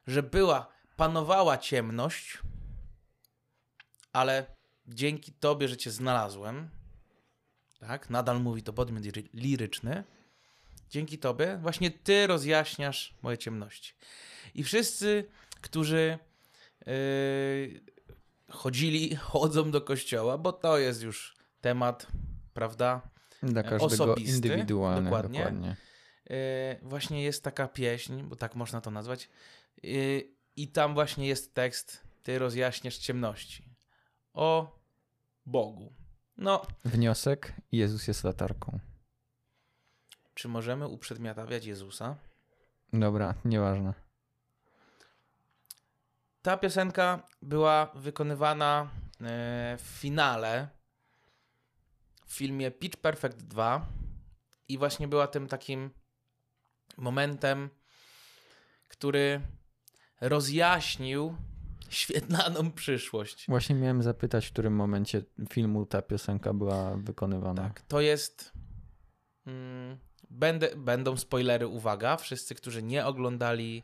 [0.08, 2.38] Że była, panowała ciemność,
[4.14, 4.46] ale
[4.88, 6.70] dzięki tobie, że cię znalazłem,
[7.80, 8.10] tak?
[8.10, 10.04] Nadal mówi to podmiot liry- liryczny.
[10.90, 13.94] dzięki tobie, właśnie ty rozjaśniasz moje ciemności.
[14.56, 15.26] I wszyscy,
[15.62, 16.20] którzy
[16.86, 17.82] yy,
[18.52, 22.08] chodzili, chodzą do kościoła, bo to jest już temat,
[22.54, 23.02] prawda?
[23.44, 25.04] Dla każdego osobisty, indywidualny.
[25.04, 25.40] dokładnie.
[25.40, 25.76] Dokładnie.
[26.30, 26.36] Yy,
[26.82, 29.30] właśnie jest taka pieśń, bo tak można to nazwać.
[29.86, 33.70] Yy, I tam właśnie jest tekst: Ty rozjaśniasz ciemności.
[34.34, 34.80] O
[35.46, 35.94] Bogu.
[36.38, 38.80] No, Wniosek: Jezus jest latarką.
[40.34, 42.16] czy możemy uprzedmiotawiać Jezusa?
[42.94, 43.94] Dobra, nieważne.
[46.42, 48.90] Ta piosenka była wykonywana
[49.22, 50.68] e, w finale
[52.26, 53.88] w filmie Pitch Perfect 2
[54.68, 55.90] i właśnie była tym takim
[56.98, 57.70] momentem,
[58.88, 59.42] który
[60.22, 61.36] rozjaśnił
[61.90, 63.46] świetlaną przyszłość.
[63.48, 67.64] Właśnie miałem zapytać, w którym momencie filmu ta piosenka była wykonywana.
[67.64, 68.52] Tak, to jest.
[69.48, 69.98] Mm,
[70.30, 72.18] będę, będą spoilery, uwaga.
[72.18, 73.84] Wszyscy, którzy nie oglądali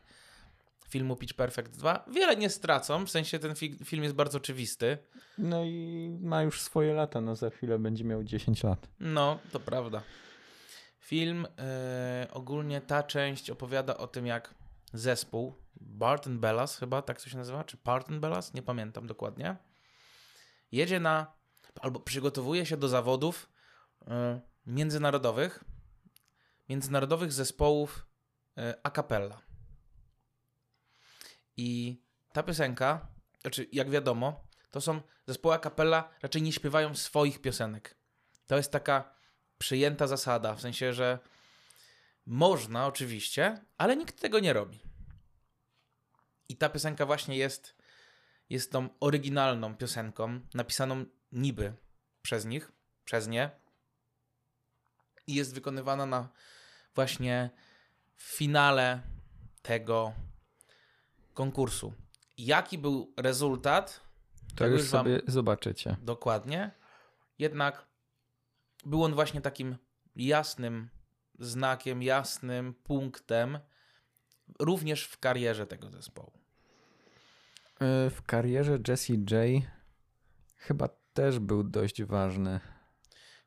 [0.88, 3.06] filmu Pitch Perfect 2, wiele nie stracą.
[3.06, 4.98] W sensie ten fi film jest bardzo oczywisty.
[5.38, 8.88] No i ma już swoje lata, no za chwilę będzie miał 10 lat.
[9.00, 10.02] No, to prawda.
[11.00, 14.54] Film, e, ogólnie ta część opowiada o tym, jak
[14.92, 19.56] zespół Barton Bellas, chyba tak to się nazywa, czy Barton Bellas, nie pamiętam dokładnie,
[20.72, 21.32] jedzie na,
[21.80, 23.52] albo przygotowuje się do zawodów
[24.06, 25.64] e, międzynarodowych,
[26.68, 28.06] międzynarodowych zespołów
[28.58, 29.40] e, a cappella.
[31.56, 32.00] I
[32.32, 33.08] ta piosenka,
[33.40, 37.96] znaczy jak wiadomo, to są zespoły a cappella raczej nie śpiewają swoich piosenek.
[38.46, 39.14] To jest taka
[39.58, 41.18] przyjęta zasada, w sensie, że
[42.26, 44.80] można oczywiście, ale nikt tego nie robi.
[46.48, 47.76] I ta piosenka właśnie jest,
[48.50, 51.74] jest tą oryginalną piosenką, napisaną niby
[52.22, 52.72] przez nich,
[53.04, 53.50] przez nie.
[55.26, 56.28] I jest wykonywana na
[56.94, 57.50] właśnie
[58.18, 59.00] finale
[59.62, 60.12] tego
[61.34, 61.92] konkursu.
[62.38, 64.00] Jaki był rezultat?
[64.56, 65.96] To już już wam- sobie zobaczycie.
[66.02, 66.70] Dokładnie.
[67.38, 67.86] Jednak
[68.84, 69.76] był on właśnie takim
[70.16, 70.88] jasnym
[71.44, 73.58] znakiem, jasnym punktem
[74.58, 76.32] również w karierze tego zespołu.
[77.80, 79.62] E, W karierze Jessie J
[80.56, 82.60] chyba też był dość ważny.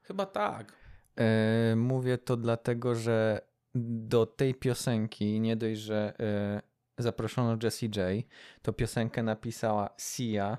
[0.01, 0.73] Chyba tak.
[1.17, 3.41] E, Mówię to dlatego, że
[3.75, 6.62] do tej piosenki nie dość, że e,
[6.97, 8.25] zaproszono Jessie J,
[8.62, 10.58] to piosenkę napisała Sia,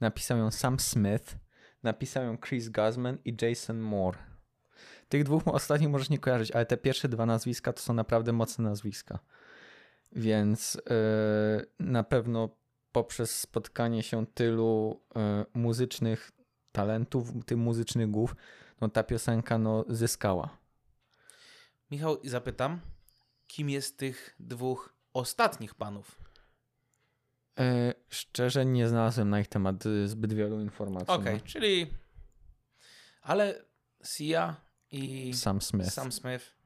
[0.00, 1.36] napisał ją Sam Smith,
[1.82, 4.18] napisał ją Chris Guzman i Jason Moore.
[5.12, 8.64] Tych dwóch ostatnich możesz nie kojarzyć, ale te pierwsze dwa nazwiska to są naprawdę mocne
[8.64, 9.18] nazwiska.
[10.12, 12.48] Więc e, na pewno
[12.92, 16.32] poprzez spotkanie się tylu e, muzycznych
[16.72, 18.36] talentów, tych muzycznych głów,
[18.80, 20.58] no ta piosenka no zyskała.
[21.90, 22.80] Michał, zapytam,
[23.46, 26.18] kim jest tych dwóch ostatnich panów?
[27.58, 31.14] E, szczerze nie znalazłem na ich temat y, zbyt wielu informacji.
[31.14, 31.86] Okej, czyli.
[33.22, 33.64] Ale
[34.04, 35.34] Sia i.
[35.34, 35.90] Sam Smith.
[35.90, 36.56] Sam Smith,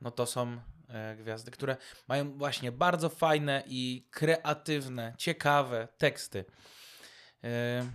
[0.00, 1.76] no to są e, gwiazdy, które
[2.08, 6.44] mają właśnie bardzo fajne i kreatywne, ciekawe teksty.
[7.44, 7.86] E,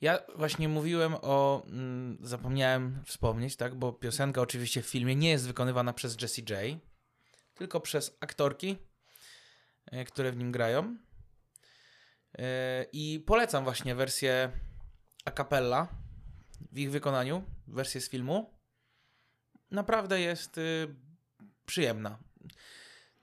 [0.00, 5.46] ja właśnie mówiłem o, mm, zapomniałem wspomnieć, tak, bo piosenka oczywiście w filmie nie jest
[5.46, 6.78] wykonywana przez Jessie J,
[7.54, 8.76] tylko przez aktorki,
[9.86, 10.96] e, które w nim grają.
[12.92, 14.52] I polecam właśnie wersję
[15.24, 15.88] a cappella
[16.72, 18.54] w ich wykonaniu, wersję z filmu
[19.74, 20.94] naprawdę jest y,
[21.66, 22.18] przyjemna.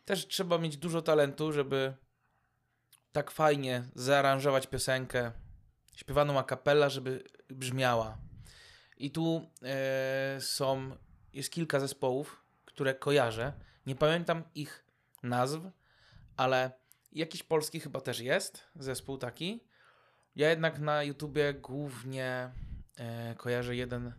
[0.05, 1.93] Też trzeba mieć dużo talentu, żeby
[3.11, 5.31] tak fajnie zaaranżować piosenkę
[5.95, 8.17] śpiewaną a cappella, żeby brzmiała.
[8.97, 10.97] I tu e, są,
[11.33, 13.53] jest kilka zespołów, które kojarzę.
[13.85, 14.85] Nie pamiętam ich
[15.23, 15.59] nazw,
[16.37, 16.71] ale
[17.11, 19.63] jakiś polski chyba też jest, zespół taki.
[20.35, 22.51] Ja jednak na YouTubie głównie
[22.95, 24.13] e, kojarzę jeden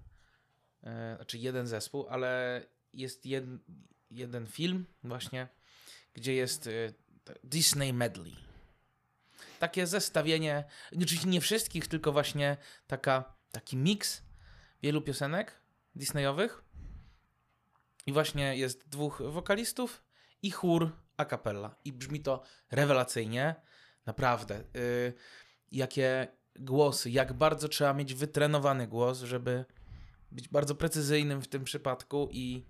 [1.16, 3.44] znaczy jeden zespół, ale jest jed,
[4.10, 5.48] jeden film właśnie,
[6.14, 6.70] gdzie jest e,
[7.44, 8.36] Disney Medley.
[9.58, 10.64] Takie zestawienie,
[11.02, 14.22] oczywiście nie wszystkich, tylko właśnie taka, taki miks
[14.82, 15.60] wielu piosenek
[15.94, 16.64] Disneyowych.
[18.06, 20.02] I właśnie jest dwóch wokalistów
[20.42, 21.74] i chór a cappella.
[21.84, 23.54] I brzmi to rewelacyjnie.
[24.06, 24.64] Naprawdę.
[24.76, 25.14] Y,
[25.72, 29.64] jakie głosy, jak bardzo trzeba mieć wytrenowany głos, żeby
[30.32, 32.66] być bardzo precyzyjnym w tym przypadku i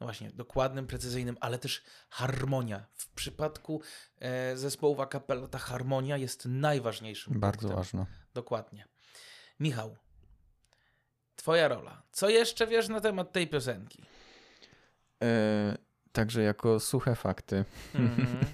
[0.00, 2.86] no właśnie, dokładnym, precyzyjnym, ale też harmonia.
[2.94, 3.82] W przypadku
[4.18, 8.06] e, zespołów a cappella ta harmonia jest najważniejszym Bardzo ważne.
[8.34, 8.84] Dokładnie.
[9.60, 9.96] Michał,
[11.36, 12.02] twoja rola.
[12.12, 14.02] Co jeszcze wiesz na temat tej piosenki?
[15.22, 15.78] E,
[16.12, 17.64] także jako suche fakty.
[17.94, 18.38] Mhm.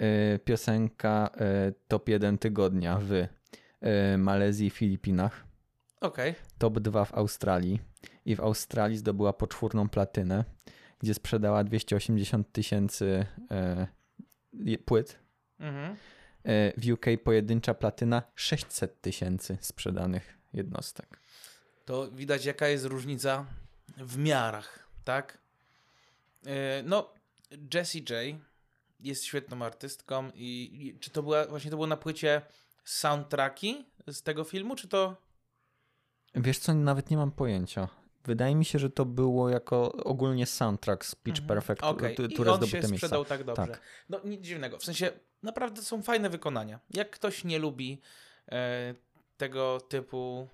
[0.00, 3.12] E, piosenka e, top 1 tygodnia w
[3.80, 5.44] e, Malezji i Filipinach,
[6.00, 6.34] Okej.
[6.58, 7.80] top 2 w Australii
[8.24, 10.44] i w Australii zdobyła poczwórną platynę,
[10.98, 13.86] gdzie sprzedała 280 tysięcy e,
[14.84, 15.18] płyt.
[15.58, 15.96] Mhm.
[16.44, 21.20] E, w UK pojedyncza platyna 600 tysięcy sprzedanych jednostek.
[21.84, 23.46] To widać, jaka jest różnica
[23.96, 25.38] w miarach, tak?
[26.46, 27.12] E, No,
[27.74, 28.36] Jessie J
[29.00, 32.42] jest świetną artystką i i czy to była, właśnie to było na płycie
[32.84, 35.29] soundtracki z tego filmu, czy to...
[36.34, 37.88] Wiesz co, nawet nie mam pojęcia.
[38.24, 41.48] Wydaje mi się, że to było jako ogólnie soundtrack z Pitch Mhm.
[41.48, 42.12] Perfect, okay.
[42.12, 43.66] i które on zdobyte się sprzedał tak dobrze.
[43.66, 43.80] Tak.
[44.08, 45.10] No nic dziwnego, w sensie
[45.42, 46.80] naprawdę są fajne wykonania.
[46.90, 48.00] Jak ktoś nie lubi
[48.52, 48.94] e,
[49.36, 50.48] tego typu,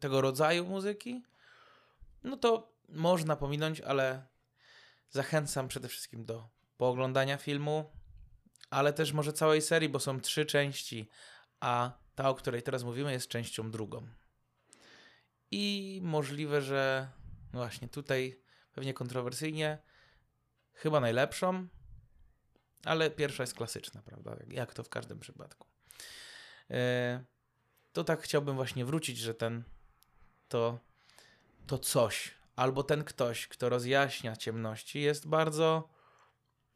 [0.00, 1.22] tego rodzaju muzyki,
[2.24, 4.22] no to można pominąć, ale
[5.10, 7.90] zachęcam przede wszystkim do pooglądania filmu,
[8.70, 11.08] ale też może całej serii, bo są trzy części,
[11.60, 14.06] a ta, o której teraz mówimy, jest częścią drugą.
[15.52, 17.08] I możliwe, że
[17.52, 18.40] no właśnie tutaj
[18.72, 19.78] pewnie kontrowersyjnie,
[20.72, 21.68] chyba najlepszą,
[22.84, 24.36] ale pierwsza jest klasyczna, prawda?
[24.48, 25.68] Jak to w każdym przypadku.
[26.70, 27.24] E,
[27.92, 29.64] To tak chciałbym właśnie wrócić, że ten
[30.48, 30.78] to,
[31.66, 35.88] to coś, albo ten ktoś, kto rozjaśnia ciemności, jest bardzo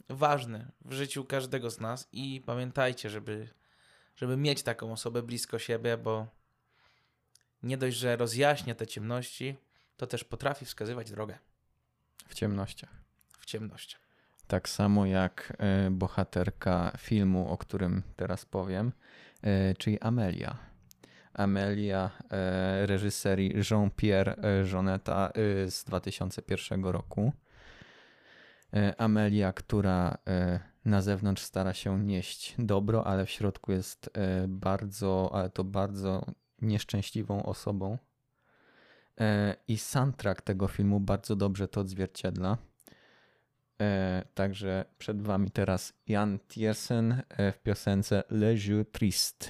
[0.08, 3.48] ważny w życiu każdego z nas i pamiętajcie, żeby,
[4.16, 6.35] żeby mieć taką osobę blisko siebie, bo
[7.66, 9.56] nie dość, że rozjaśnia te ciemności,
[9.96, 11.38] to też potrafi wskazywać drogę
[12.28, 12.90] W ciemnościach.
[13.38, 14.00] w ciemnościach.
[14.46, 18.92] Tak samo jak e, bohaterka filmu, o którym teraz powiem,
[19.42, 20.56] e, czyli Amelia.
[21.32, 24.36] Amelia e, reżyserii Jean-Pierre
[24.72, 25.32] Joneta
[25.66, 27.32] z 2001 roku.
[28.98, 30.18] Amelia, która
[30.84, 34.10] na zewnątrz stara się nieść dobro, ale w środku jest
[34.48, 36.26] bardzo, ale to bardzo
[36.62, 37.98] nieszczęśliwą osobą.
[39.20, 42.58] E, I soundtrack tego filmu bardzo dobrze to odzwierciedla.
[43.80, 49.46] E, także przed wami teraz Jan Tiersen e, w piosence Le Jour Triste.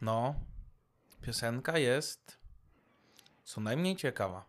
[0.00, 0.34] No,
[1.22, 2.38] piosenka jest
[3.44, 4.44] co najmniej ciekawa.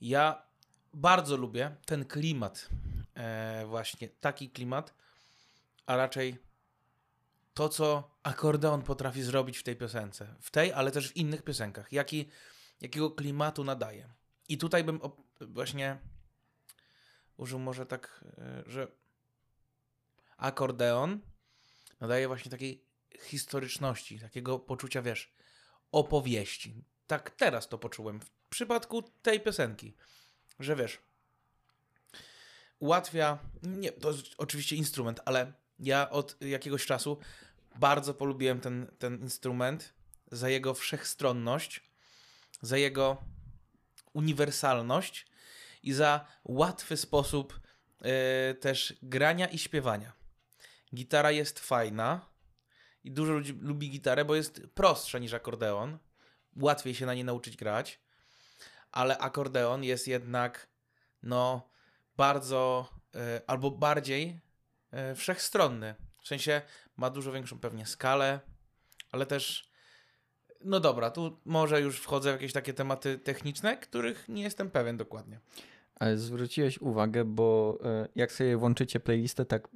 [0.00, 0.42] Ja
[0.94, 2.68] bardzo lubię ten klimat,
[3.66, 4.94] właśnie taki klimat,
[5.86, 6.38] a raczej
[7.58, 10.34] to, co akordeon potrafi zrobić w tej piosence.
[10.40, 11.92] W tej, ale też w innych piosenkach.
[11.92, 12.28] Jaki,
[12.80, 14.08] jakiego klimatu nadaje.
[14.48, 15.00] I tutaj bym
[15.40, 15.98] właśnie
[17.36, 18.88] użył może tak, e, że
[20.36, 21.20] akordeon
[22.00, 22.84] nadaje właśnie takiej
[23.20, 25.32] historyczności, takiego poczucia, wiesz,
[25.92, 26.84] opowieści.
[27.06, 29.96] Tak teraz to poczułem w przypadku tej piosenki,
[30.60, 30.98] że wiesz,
[32.78, 37.18] ułatwia, nie, to jest oczywiście instrument, ale ja od jakiegoś czasu
[37.78, 39.94] bardzo polubiłem ten, ten instrument
[40.30, 41.90] za jego wszechstronność,
[42.62, 43.16] za jego
[44.12, 45.26] uniwersalność
[45.82, 47.60] i za łatwy sposób
[48.00, 50.12] e, też grania i śpiewania.
[50.94, 52.26] Gitara jest fajna
[53.04, 55.98] i dużo ludzi lubi gitarę, bo jest prostsza niż akordeon.
[56.56, 58.00] Łatwiej się na nie nauczyć grać,
[58.92, 60.68] ale akordeon jest jednak
[61.22, 61.70] no
[62.16, 64.40] bardzo e, albo bardziej
[64.90, 65.94] e, wszechstronny.
[66.22, 66.62] W sensie
[66.98, 68.40] ma dużo większą pewnie skalę,
[69.12, 69.68] ale też
[70.64, 74.96] no dobra, tu może już wchodzę w jakieś takie tematy techniczne, których nie jestem pewien
[74.96, 75.40] dokładnie.
[75.94, 79.68] Ale zwróciłeś uwagę, bo e, jak sobie włączycie playlistę, tak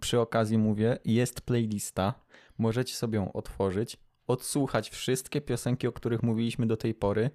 [0.00, 2.14] przy okazji mówię, jest playlista,
[2.58, 7.30] możecie sobie ją otworzyć, odsłuchać wszystkie piosenki, o których mówiliśmy do tej pory.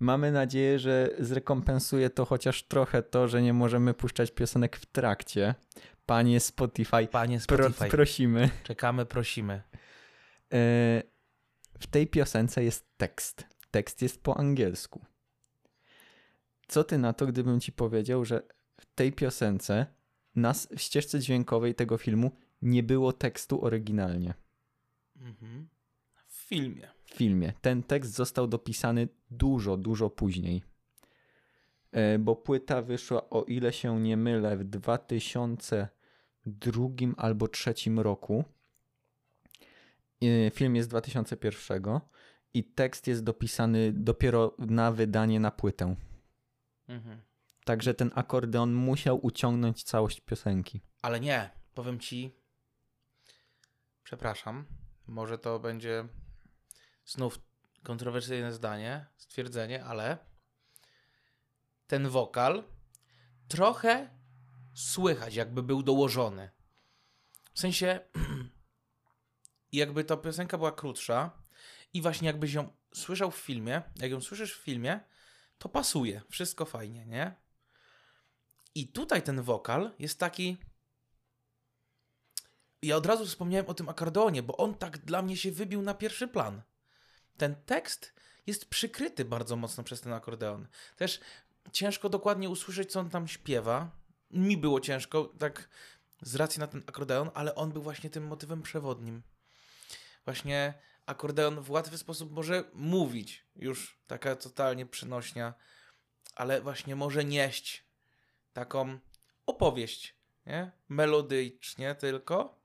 [0.00, 5.54] Mamy nadzieję, że zrekompensuje to chociaż trochę to, że nie możemy puszczać piosenek w trakcie.
[6.06, 8.50] Panie Spotify, Panie pro, Spotify, prosimy.
[8.62, 9.54] czekamy, prosimy.
[10.52, 11.02] E,
[11.80, 13.46] w tej piosence jest tekst.
[13.70, 15.04] Tekst jest po angielsku.
[16.68, 18.42] Co ty na to, gdybym ci powiedział, że
[18.80, 19.86] w tej piosence
[20.34, 22.30] na ścieżce dźwiękowej tego filmu
[22.62, 24.34] nie było tekstu oryginalnie
[25.20, 25.68] Mhm.
[26.26, 26.88] W filmie.
[27.04, 27.52] w filmie.
[27.60, 30.62] Ten tekst został dopisany dużo, dużo później.
[31.92, 34.64] E, Bo płyta wyszła, o ile się nie mylę, w
[36.46, 38.44] 2002 albo 2003 roku.
[40.52, 42.00] Film jest z 2001
[42.54, 45.96] i tekst jest dopisany dopiero na wydanie na płytę.
[46.88, 47.20] Mhm.
[47.64, 50.80] Także ten akordeon musiał uciągnąć całość piosenki.
[51.02, 52.36] Ale nie, powiem ci.
[54.02, 54.64] Przepraszam,
[55.06, 56.08] może to będzie
[57.04, 57.38] znów
[57.82, 60.18] kontrowersyjne zdanie, stwierdzenie, ale
[61.86, 62.64] ten wokal
[63.48, 64.10] trochę
[64.76, 66.50] słychać, jakby był dołożony.
[67.54, 68.00] W sensie,
[69.72, 71.42] jakby ta piosenka była krótsza
[71.92, 75.00] i właśnie jakbyś ją słyszał w filmie, jak ją słyszysz w filmie,
[75.58, 77.34] to pasuje, wszystko fajnie, nie?
[78.74, 80.56] I tutaj ten wokal jest taki.
[82.82, 85.94] Ja od razu wspomniałem o tym akordeonie, bo on tak dla mnie się wybił na
[85.94, 86.62] pierwszy plan.
[87.36, 88.14] Ten tekst
[88.46, 90.68] jest przykryty bardzo mocno przez ten akordeon.
[90.96, 91.20] Też
[91.72, 94.05] ciężko dokładnie usłyszeć, co on tam śpiewa.
[94.30, 95.68] Mi było ciężko, tak
[96.22, 99.22] z racji na ten akordeon, ale on był właśnie tym motywem przewodnim.
[100.24, 100.74] Właśnie
[101.06, 105.54] akordeon w łatwy sposób może mówić, już taka totalnie przenośnia,
[106.34, 107.84] ale właśnie może nieść
[108.52, 108.98] taką
[109.46, 110.14] opowieść,
[110.46, 110.70] nie?
[110.88, 112.60] Melodycznie tylko,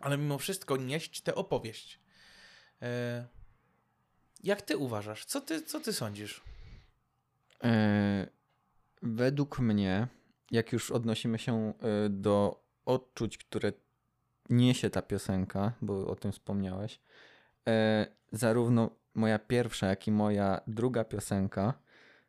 [0.00, 2.00] ale mimo wszystko nieść tę opowieść.
[2.82, 3.26] E,
[4.42, 5.24] jak ty uważasz?
[5.24, 6.42] Co ty, co ty sądzisz?
[7.64, 8.26] E,
[9.02, 10.08] według mnie,
[10.52, 13.72] jak już odnosimy się e, do odczuć, które
[14.50, 17.00] niesie ta piosenka, bo o tym wspomniałeś,
[17.68, 21.74] e, zarówno moja pierwsza, jak i moja druga piosenka,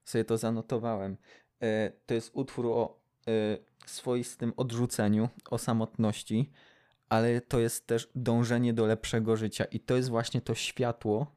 [0.04, 1.18] sobie to zanotowałem.
[1.62, 3.04] E, to jest utwór o
[3.86, 6.52] swoistym odrzuceniu, o samotności,
[7.10, 9.66] ale to jest też dążenie do lepszego życia.
[9.66, 11.36] I to jest właśnie to światło,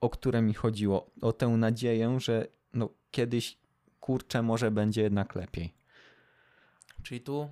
[0.00, 1.10] o które mi chodziło.
[1.20, 3.58] O tę nadzieję, że no, kiedyś
[4.00, 5.77] kurczę, może będzie jednak lepiej.
[7.02, 7.50] Czyli tu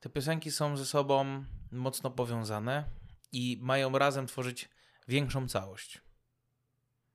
[0.00, 2.84] te piosenki są ze sobą mocno powiązane
[3.32, 4.68] i mają razem tworzyć
[5.08, 6.02] większą całość.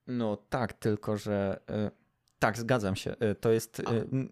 [0.08, 1.60] No tak, tylko że.
[1.70, 1.92] Y,
[2.40, 3.16] tak, zgadzam się.
[3.32, 3.84] Y, to jest y,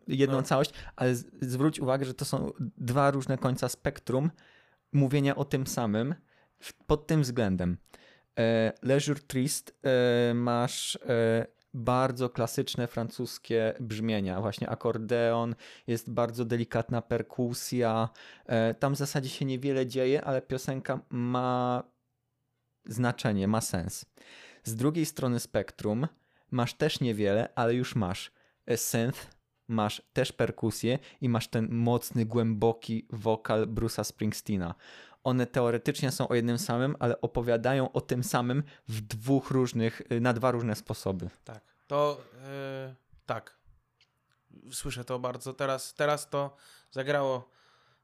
[0.08, 0.44] jedną no.
[0.44, 4.32] całość, ale z, zwróć uwagę, że to są dwa różne końca spektrum
[4.94, 6.16] mówienia o tym samym
[6.88, 7.78] pod tym względem.
[8.82, 9.80] Leisure Trist
[10.34, 10.98] masz
[11.74, 14.42] bardzo klasyczne francuskie brzmienia.
[14.42, 15.56] Właśnie akordeon,
[15.88, 18.10] jest bardzo delikatna perkusja.
[18.80, 21.84] Tam w zasadzie się niewiele dzieje, ale piosenka ma
[22.86, 24.06] znaczenie, ma sens.
[24.64, 26.08] Z drugiej strony spektrum
[26.52, 28.32] masz też niewiele, ale już masz
[28.76, 29.28] synth,
[29.68, 34.76] masz też perkusję i masz ten mocny, głęboki wokal Bruce'a Springsteena.
[35.24, 40.34] One teoretycznie są o jednym samym, ale opowiadają o tym samym w dwóch różnych, na
[40.34, 41.30] dwa różne sposoby.
[41.44, 42.22] Tak, to
[42.88, 43.60] yy, tak.
[44.72, 45.54] Słyszę to bardzo.
[45.54, 46.56] Teraz, teraz to
[46.92, 47.50] zagrało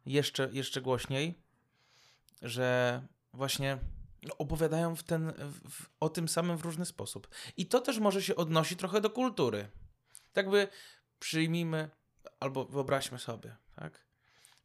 [0.06, 1.42] jeszcze, jeszcze głośniej,
[2.42, 3.02] że
[3.34, 3.78] właśnie
[4.38, 5.34] opowiadają w ten,
[5.70, 7.28] w, o tym samym w różny sposób.
[7.58, 9.70] I to też może się odnosi trochę do kultury.
[10.34, 10.68] Tak by
[11.20, 11.90] przyjmijmy,
[12.40, 14.06] albo wyobraźmy sobie, tak?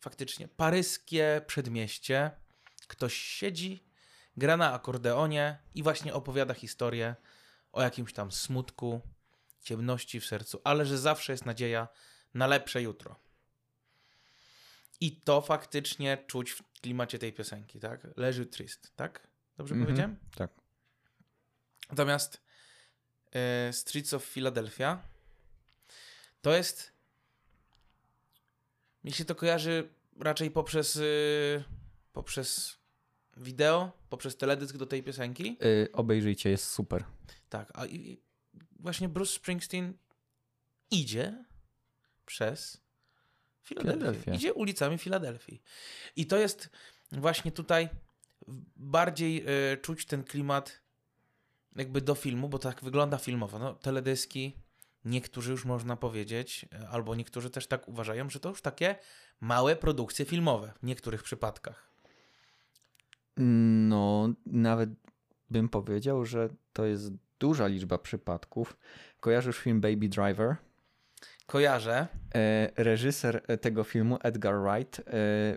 [0.01, 2.31] Faktycznie, paryskie przedmieście,
[2.91, 3.85] ktoś siedzi,
[4.37, 7.17] gra na akordeonie i właśnie opowiada historię
[7.73, 9.01] o jakimś tam smutku,
[9.61, 11.89] ciemności w sercu, ale że zawsze jest nadzieja
[12.35, 13.17] na lepsze jutro.
[15.01, 18.07] I to faktycznie czuć w klimacie tej piosenki, tak?
[18.17, 19.27] Leży trist, tak?
[19.57, 19.89] Dobrze mm -hmm.
[19.89, 20.17] powiedziałem?
[20.37, 20.51] Tak.
[21.91, 22.41] Natomiast
[23.69, 25.03] y, Streets of Philadelphia
[26.43, 26.93] to jest.
[29.05, 29.89] Mi się to kojarzy
[30.21, 31.65] raczej poprzez, y,
[32.13, 32.80] poprzez
[33.41, 35.57] wideo, poprzez teledysk do tej piosenki.
[35.61, 37.05] Yy, obejrzyjcie, jest super.
[37.49, 38.23] Tak, a i,
[38.79, 39.95] właśnie Bruce Springsteen
[40.91, 41.45] idzie
[42.27, 42.81] przez
[43.63, 44.35] Filadelfię.
[44.35, 45.63] Idzie ulicami Filadelfii.
[46.17, 46.71] I to jest
[47.13, 47.89] właśnie tutaj
[48.77, 50.81] bardziej y, czuć ten klimat
[51.77, 53.59] jakby do filmu, bo tak wygląda filmowo.
[53.59, 54.57] No, teledyski,
[55.05, 58.97] niektórzy już można powiedzieć, e, albo niektórzy też tak uważają, że to już takie
[59.41, 61.90] małe produkcje filmowe w niektórych przypadkach.
[63.37, 64.91] No, nawet
[65.51, 68.77] bym powiedział, że to jest duża liczba przypadków.
[69.21, 70.57] Kojarzysz film Baby Driver?
[71.47, 72.07] Kojarzę.
[72.35, 75.03] E, reżyser tego filmu, Edgar Wright, e,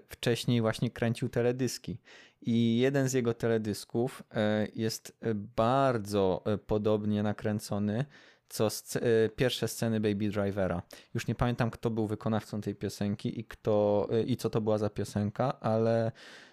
[0.09, 1.97] wcześniej właśnie kręcił teledyski.
[2.41, 5.17] I jeden z jego teledysków e, jest
[5.55, 8.05] bardzo e, podobnie nakręcony
[8.53, 10.81] co sc e, pierwsze sceny Baby Drivera.
[11.13, 14.89] Już nie pamiętam, kto był wykonawcą tej piosenki i, kto, i co to była za
[14.89, 16.11] piosenka, ale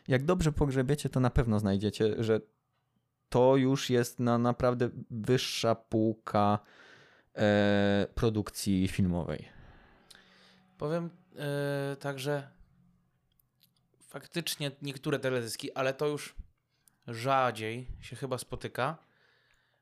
[0.09, 2.41] jak dobrze pogrzebiecie, to na pewno znajdziecie, że
[3.29, 6.59] to już jest na naprawdę wyższa półka
[7.35, 9.49] e, produkcji filmowej.
[10.79, 12.49] Powiem e, także
[14.01, 16.35] faktycznie niektóre teledyski, ale to już
[17.09, 19.10] rzadziej się chyba spotyka.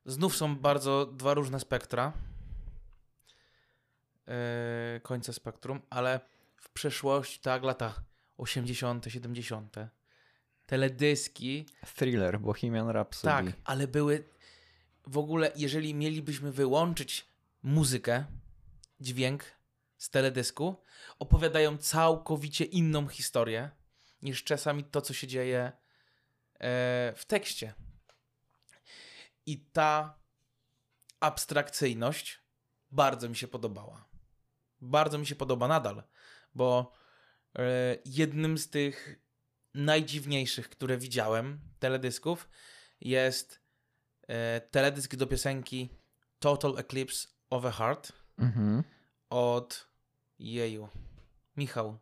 [0.08, 2.12] Znów są bardzo dwa różne spektra.
[4.26, 6.20] Yy, końce spektrum, ale
[6.56, 7.94] w przeszłości, tak, lata
[8.38, 9.76] 80., 70.,
[10.66, 11.66] teledyski.
[11.94, 13.52] Thriller, Bohemian Rhapsody.
[13.52, 14.24] Tak, ale były
[15.06, 17.26] w ogóle, jeżeli mielibyśmy wyłączyć
[17.62, 18.24] muzykę
[19.00, 19.44] dźwięk
[19.98, 20.76] z teledysku
[21.18, 23.70] opowiadają całkowicie inną historię
[24.22, 25.72] niż czasami to, co się dzieje e,
[27.16, 27.74] w tekście.
[29.48, 30.18] I ta
[31.20, 32.42] abstrakcyjność
[32.90, 34.08] bardzo mi się podobała.
[34.80, 36.02] Bardzo mi się podoba nadal,
[36.54, 36.92] bo
[37.58, 37.62] e,
[38.04, 39.20] jednym z tych
[39.74, 42.48] najdziwniejszych, które widziałem teledysków
[43.00, 43.60] jest
[44.28, 45.88] e, teledysk do piosenki
[46.38, 48.82] Total Eclipse of a Heart Mhm.
[49.30, 49.88] od
[50.38, 50.88] jeju.
[51.56, 51.98] Michał.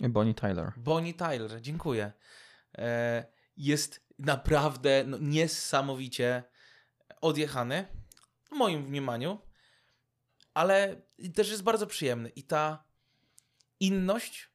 [0.00, 0.72] Bonnie Tyler.
[0.76, 2.12] Bonnie Tyler, dziękuję.
[2.78, 3.26] E,
[3.56, 6.44] jest naprawdę no, niesamowicie
[7.20, 7.86] odjechany,
[8.44, 9.38] w moim mniemaniu,
[10.54, 11.02] ale
[11.34, 12.28] też jest bardzo przyjemny.
[12.28, 12.84] I ta
[13.80, 14.50] inność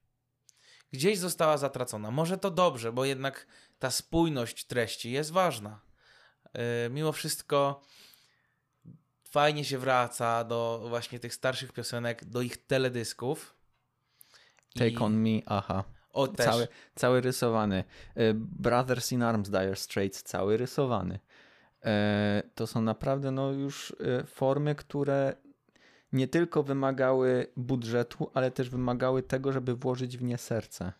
[0.91, 2.11] gdzieś została zatracona.
[2.11, 3.47] Może to dobrze, bo jednak
[3.79, 5.81] ta spójność treści jest ważna.
[6.53, 7.81] E, mimo wszystko
[9.29, 13.55] fajnie się wraca do właśnie tych starszych piosenek, do ich teledysków.
[14.73, 15.83] Take I- on me, aha.
[16.13, 16.45] O, też.
[16.45, 17.83] Cały, cały rysowany.
[18.15, 21.19] E, Brothers in Arms, Dire Straits, cały rysowany.
[21.85, 25.35] E, To są naprawdę no już e, formy, które
[26.13, 30.93] nie tylko wymagały budżetu, ale też wymagały tego, żeby włożyć w nie serce.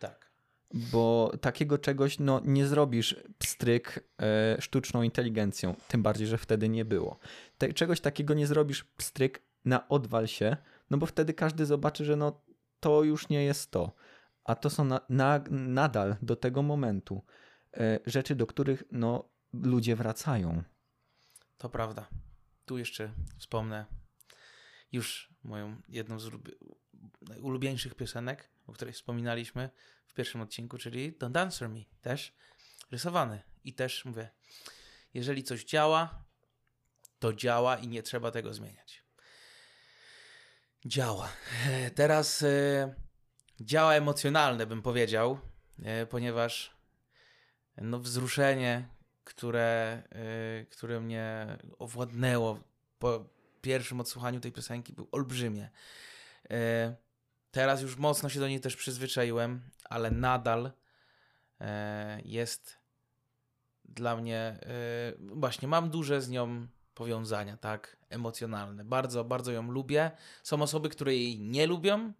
[0.00, 0.30] Tak.
[0.74, 6.84] Bo takiego czegoś no, nie zrobisz pstryk e, sztuczną inteligencją, tym bardziej, że wtedy nie
[6.84, 7.18] było.
[7.58, 10.56] Te, czegoś takiego nie zrobisz pstryk na odwal się,
[10.90, 12.40] no bo wtedy każdy zobaczy, że no,
[12.80, 13.92] to już nie jest to.
[14.44, 17.22] A to są na, na, nadal do tego momentu
[17.76, 20.62] e, rzeczy, do których no, ludzie wracają.
[21.58, 22.08] To prawda.
[22.66, 23.86] Tu jeszcze wspomnę
[24.92, 26.54] już moją jedną z ulubie-
[27.40, 29.70] ulubieńszych piosenek, o której wspominaliśmy
[30.06, 31.80] w pierwszym odcinku, czyli Don't Answer Me.
[32.00, 32.32] Też
[32.90, 33.42] rysowany.
[33.64, 34.30] I też mówię,
[35.14, 36.24] jeżeli coś działa,
[37.18, 39.04] to działa i nie trzeba tego zmieniać.
[40.86, 41.28] Działa.
[41.66, 42.94] E, Teraz e,
[43.60, 45.38] działa emocjonalne, bym powiedział,
[45.82, 46.76] e, ponieważ
[47.76, 48.88] no, wzruszenie,
[49.28, 50.02] które,
[50.62, 52.60] y, które mnie owładnęło
[52.98, 53.24] po
[53.60, 55.70] pierwszym odsłuchaniu tej piosenki, był olbrzymie.
[56.44, 56.54] Y,
[57.50, 61.64] teraz już mocno się do niej też przyzwyczaiłem, ale nadal y,
[62.24, 62.78] jest
[63.84, 64.58] dla mnie,
[65.18, 68.84] właśnie mam duże z nią powiązania, tak, emocjonalne.
[68.84, 70.10] Bardzo, bardzo ją lubię.
[70.42, 72.12] Są osoby, które jej nie lubią,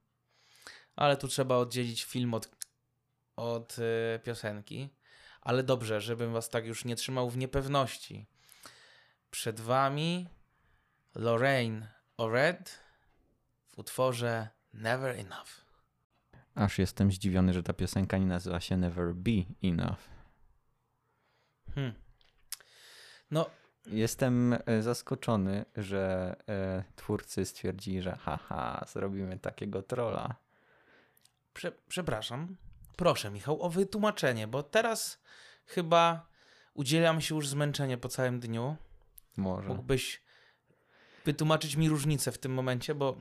[0.96, 2.50] ale tu trzeba oddzielić film od,
[3.36, 3.76] od
[4.24, 4.97] piosenki.
[5.49, 8.26] Ale dobrze, żebym was tak już nie trzymał w niepewności.
[9.30, 10.28] Przed wami
[11.14, 12.78] Lorraine Ored
[13.68, 15.64] w utworze Never Enough.
[16.55, 19.99] Aż jestem zdziwiony, że ta piosenka nie nazywa się Never Be Enough.
[21.74, 21.94] Hmm.
[23.30, 23.51] No,
[23.86, 30.36] Jestem e, zaskoczony, że e, twórcy stwierdzili, że haha, zrobimy takiego trolla.
[31.53, 32.57] prze, przepraszam.
[32.99, 35.22] Proszę, Michał, o wytłumaczenie, bo teraz
[35.66, 36.28] chyba
[36.74, 38.76] udzielam się już zmęczenie po całym dniu.
[39.36, 39.68] Może.
[39.68, 40.22] Mógłbyś
[41.24, 43.16] wytłumaczyć mi różnicę w tym momencie, bo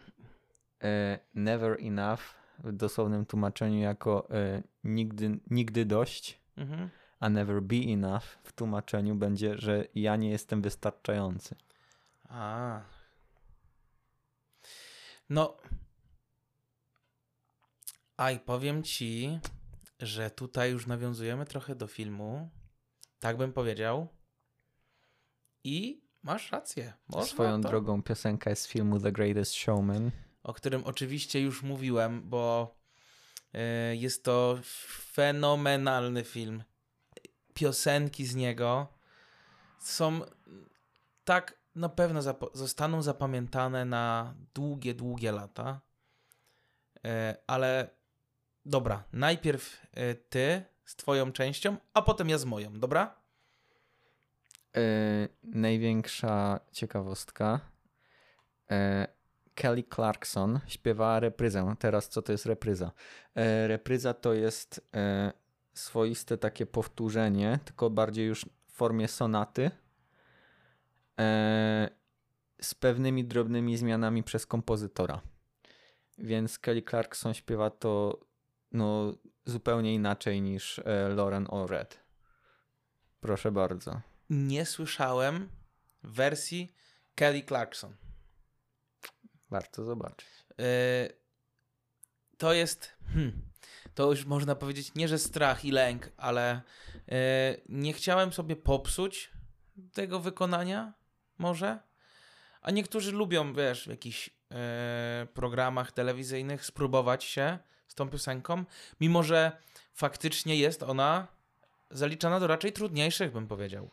[0.84, 2.22] E, never enough
[2.60, 6.90] w dosłownym tłumaczeniu jako e, nigdy, nigdy dość, mhm.
[7.20, 11.56] a never be enough w tłumaczeniu będzie, że ja nie jestem wystarczający.
[12.30, 12.82] A.
[15.30, 15.58] No.
[18.18, 19.40] A i powiem ci,
[20.00, 22.50] że tutaj już nawiązujemy trochę do filmu.
[23.20, 24.08] Tak bym powiedział.
[25.64, 26.94] I masz rację.
[27.08, 30.12] Można Swoją to, drogą piosenka jest z filmu The Greatest Showman.
[30.44, 32.76] O którym oczywiście już mówiłem, bo
[33.56, 34.60] y, jest to
[35.14, 36.64] fenomenalny film.
[37.54, 38.88] Piosenki z niego
[39.80, 40.22] są
[41.24, 45.82] tak na pewno zap- zostaną zapamiętane na długie, długie lata.
[47.06, 47.97] E, ale
[48.68, 53.16] dobra, najpierw e, ty z twoją częścią, a potem ja z moją, dobra?
[54.78, 54.82] E,
[55.44, 57.60] największa ciekawostka.
[58.72, 59.08] E,
[59.56, 61.76] Kelly Clarkson śpiewała repryzę.
[61.80, 62.92] Teraz co to jest repryza?
[63.36, 64.90] E, repryza to jest
[65.74, 69.72] swoiste takie powtórzenie, tylko bardziej już w formie sonaty.
[72.62, 75.22] Z pewnymi drobnymi zmianami przez kompozytora.
[76.18, 78.20] Więc Kelly Clarkson śpiewa to
[78.72, 79.14] no,
[79.46, 82.00] zupełnie inaczej niż e, Lauren Allred.
[83.20, 84.02] Proszę bardzo.
[84.30, 85.50] Nie słyszałem
[86.04, 86.76] wersji
[87.16, 87.96] Kelly Clarkson.
[89.50, 90.30] Warto zobaczyć.
[90.60, 91.10] E,
[92.38, 92.98] to jest.
[93.14, 93.42] Hmm,
[93.94, 96.62] to już można powiedzieć nie, że strach i lęk, ale
[97.12, 99.32] e, nie chciałem sobie popsuć
[99.94, 100.94] tego wykonania,
[101.38, 101.80] może.
[102.62, 108.64] A niektórzy lubią, wiesz, jakiś e, programach telewizyjnych spróbować się z tą piosenką,
[109.02, 109.58] mimo że
[109.94, 111.28] faktycznie jest ona
[111.92, 113.90] zaliczana do raczej trudniejszych, bym powiedział.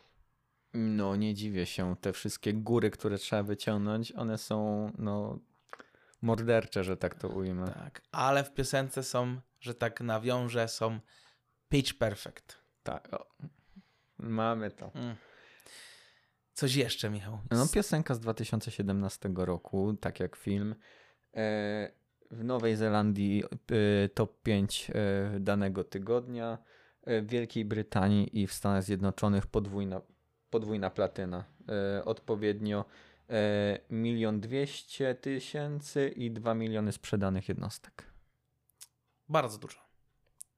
[0.73, 1.95] No, nie dziwię się.
[2.01, 5.39] Te wszystkie góry, które trzeba wyciągnąć, one są, no,
[6.21, 7.67] mordercze, że tak to ujmę.
[7.67, 10.99] Tak, ale w piosence są, że tak nawiążę, są
[11.69, 12.57] pitch perfect.
[12.83, 13.13] Tak.
[13.13, 13.25] O.
[14.17, 14.91] Mamy to.
[14.93, 15.15] Mm.
[16.53, 17.39] Coś jeszcze, Michał?
[17.51, 20.75] No, piosenka z 2017 roku, tak jak film.
[21.33, 21.91] E,
[22.31, 26.57] w Nowej Zelandii e, top 5 e, danego tygodnia.
[27.07, 30.01] W Wielkiej Brytanii i w Stanach Zjednoczonych podwójna,
[30.49, 31.45] podwójna platyna.
[32.05, 32.85] Odpowiednio
[33.89, 38.03] milion dwieście tysięcy i dwa miliony sprzedanych jednostek.
[39.29, 39.79] Bardzo dużo.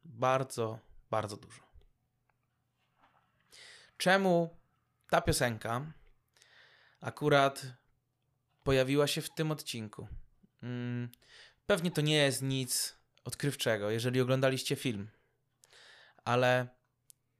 [0.06, 1.62] Bardzo, bardzo dużo.
[3.98, 4.50] Czemu
[5.10, 5.94] ta piosenka
[7.02, 7.66] akurat
[8.64, 10.08] pojawiła się w tym odcinku?
[11.68, 15.10] Pewnie to nie jest nic odkrywczego, jeżeli oglądaliście film,
[16.26, 16.68] ale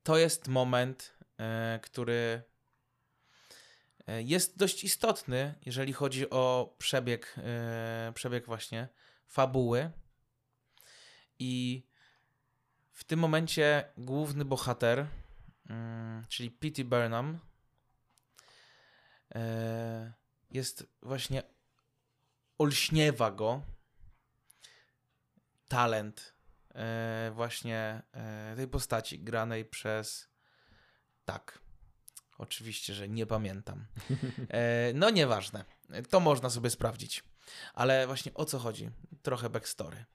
[0.04, 2.44] to jest moment, e, który
[4.08, 8.88] e, jest dość istotny, jeżeli chodzi o przebieg, e, przebieg właśnie
[9.28, 9.92] fabuły.
[11.40, 11.84] I
[12.92, 15.08] w tym momencie główny bohater,
[15.70, 16.84] mm, czyli P.T.
[16.84, 17.40] Burnham,
[20.52, 21.44] jest właśnie
[22.58, 23.77] olśniewa go
[25.68, 26.34] talent
[26.76, 30.30] e, właśnie e, tej postaci granej przez
[31.26, 31.60] tak.
[32.38, 33.86] Oczywiście, że nie pamiętam.
[34.94, 35.66] no nieważne.
[36.10, 37.24] To można sobie sprawdzić.
[37.74, 38.90] Ale właśnie o co chodzi?
[39.22, 40.06] Trochę backstory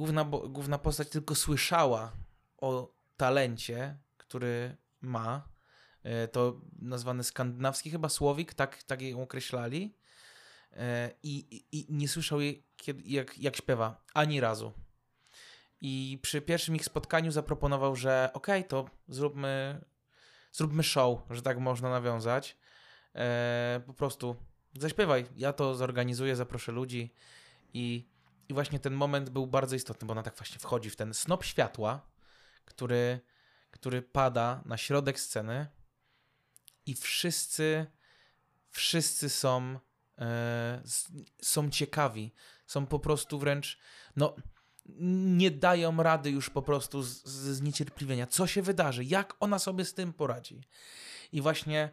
[0.00, 2.12] główna, główna postać tylko słyszała
[2.58, 5.48] o talencie, który ma.
[6.02, 9.94] E, to nazwany skandynawski chyba słowik, tak, tak ją określali.
[10.76, 14.72] E, I, i, nie słyszał jej, kiedy, jak, jak śpiewa, ani razu.
[15.80, 19.84] I przy pierwszym ich spotkaniu zaproponował, że okej, okay, to zróbmy,
[20.52, 22.56] zróbmy show, że tak można nawiązać.
[23.14, 24.36] E, po prostu
[24.78, 27.14] zaśpiewaj, ja to zorganizuję, zaproszę ludzi
[27.74, 28.10] i
[28.50, 31.44] i właśnie ten moment był bardzo istotny, bo ona tak właśnie wchodzi w ten snop
[31.44, 32.06] światła,
[32.64, 33.20] który,
[33.70, 35.66] który pada na środek sceny
[36.86, 37.86] i wszyscy,
[38.70, 39.78] wszyscy są,
[41.42, 42.32] są ciekawi.
[42.66, 43.78] Są po prostu wręcz,
[44.16, 44.36] no,
[45.26, 48.26] nie dają rady już po prostu z, z zniecierpliwienia.
[48.26, 49.04] Co się wydarzy?
[49.04, 50.64] Jak ona sobie z tym poradzi?
[51.32, 51.90] I właśnie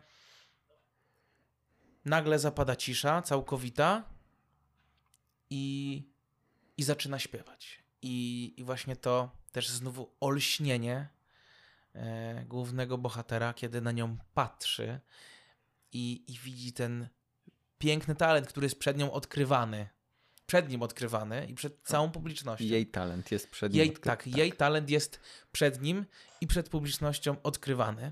[2.05, 4.03] nagle zapada cisza całkowita
[5.49, 6.03] i
[6.77, 7.83] i zaczyna śpiewać.
[8.01, 11.09] I, i właśnie to też znowu olśnienie
[11.93, 14.99] e, głównego bohatera, kiedy na nią patrzy
[15.91, 17.07] i, i widzi ten
[17.77, 19.89] piękny talent, który jest przed nią odkrywany.
[20.45, 22.65] Przed nim odkrywany i przed całą publicznością.
[22.65, 23.79] Jej talent jest przed nim.
[23.79, 25.19] Jej, tak, tak, jej talent jest
[25.51, 26.05] przed nim
[26.41, 28.11] i przed publicznością odkrywany.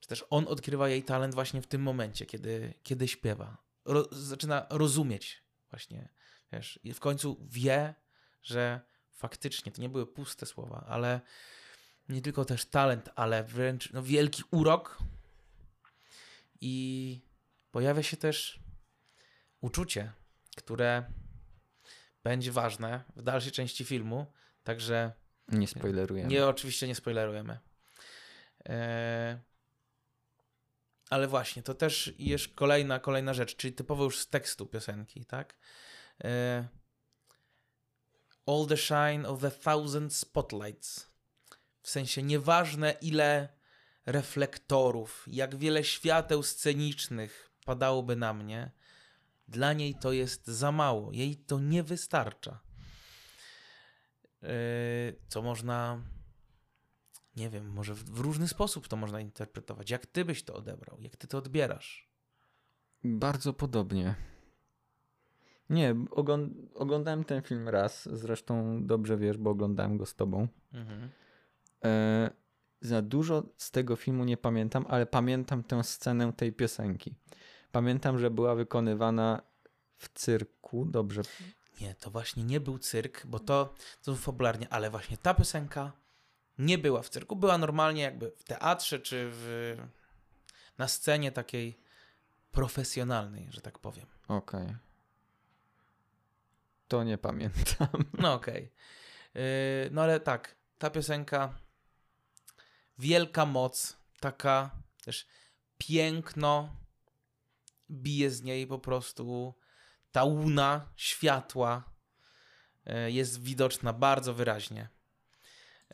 [0.00, 3.56] Czy też on odkrywa jej talent właśnie w tym momencie, kiedy, kiedy śpiewa.
[3.84, 6.08] Ro, zaczyna rozumieć właśnie
[6.52, 7.94] Wiesz, i w końcu wie,
[8.42, 8.80] że
[9.10, 11.20] faktycznie to nie były puste słowa, ale
[12.08, 14.98] nie tylko też talent, ale wręcz no, wielki urok.
[16.60, 17.20] I
[17.72, 18.60] pojawia się też
[19.60, 20.12] uczucie,
[20.56, 21.12] które
[22.24, 24.26] będzie ważne w dalszej części filmu,
[24.64, 25.12] także.
[25.48, 26.28] Nie spoilerujemy.
[26.28, 27.58] Nie, oczywiście nie spoilerujemy.
[28.64, 29.38] Eee,
[31.10, 35.56] ale właśnie, to też jest kolejna, kolejna rzecz, czyli typowo już z tekstu piosenki, tak?
[36.24, 36.68] E,
[38.46, 41.12] all the shine of a thousand spotlights.
[41.82, 43.48] W sensie nieważne ile
[44.06, 48.70] reflektorów, jak wiele świateł scenicznych padałoby na mnie,
[49.48, 51.12] dla niej to jest za mało.
[51.12, 52.60] Jej to nie wystarcza.
[54.42, 54.48] E,
[55.28, 56.02] co można,
[57.36, 59.90] nie wiem, może w, w różny sposób to można interpretować.
[59.90, 61.00] Jak ty byś to odebrał?
[61.00, 62.08] Jak ty to odbierasz?
[63.04, 64.14] Bardzo podobnie.
[65.70, 65.94] Nie,
[66.74, 70.48] oglądałem ten film raz, zresztą dobrze wiesz, bo oglądałem go z tobą.
[70.72, 71.10] Mhm.
[71.84, 72.30] E,
[72.80, 77.14] za dużo z tego filmu nie pamiętam, ale pamiętam tę scenę tej piosenki.
[77.72, 79.42] Pamiętam, że była wykonywana
[79.98, 81.22] w cyrku, dobrze.
[81.80, 85.92] Nie, to właśnie nie był cyrk, bo to, to fabularnie, ale właśnie ta piosenka
[86.58, 89.76] nie była w cyrku, była normalnie jakby w teatrze czy w,
[90.78, 91.78] na scenie takiej
[92.50, 94.06] profesjonalnej, że tak powiem.
[94.28, 94.62] Okej.
[94.62, 94.76] Okay.
[96.88, 97.88] To nie pamiętam.
[98.18, 98.70] No okej.
[99.32, 99.42] Okay.
[99.42, 101.54] Yy, no ale tak, ta piosenka,
[102.98, 104.70] wielka moc, taka
[105.04, 105.26] też
[105.78, 106.76] piękno,
[107.92, 109.54] bije z niej po prostu
[110.12, 111.92] ta łuna światła
[112.86, 114.88] e, jest widoczna bardzo wyraźnie.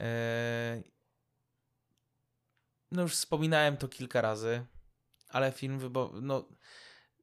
[0.01, 0.82] E,
[2.90, 4.66] no już wspominałem to kilka razy,
[5.28, 5.80] ale film
[6.22, 6.49] no,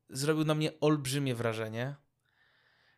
[0.09, 1.95] zrobił na mnie olbrzymie wrażenie,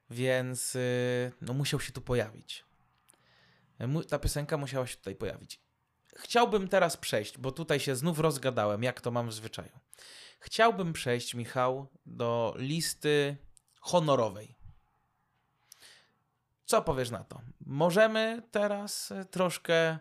[0.09, 2.65] więc y, no, musiał się tu pojawić.
[3.79, 5.61] Mu- Ta piosenka musiała się tutaj pojawić.
[6.15, 9.79] Chciałbym teraz przejść, bo tutaj się znów rozgadałem, jak to mam w zwyczaju.
[10.39, 13.37] Chciałbym przejść, Michał, do listy
[13.79, 14.55] honorowej.
[16.65, 17.41] Co powiesz na to?
[17.65, 19.97] Możemy teraz y, troszkę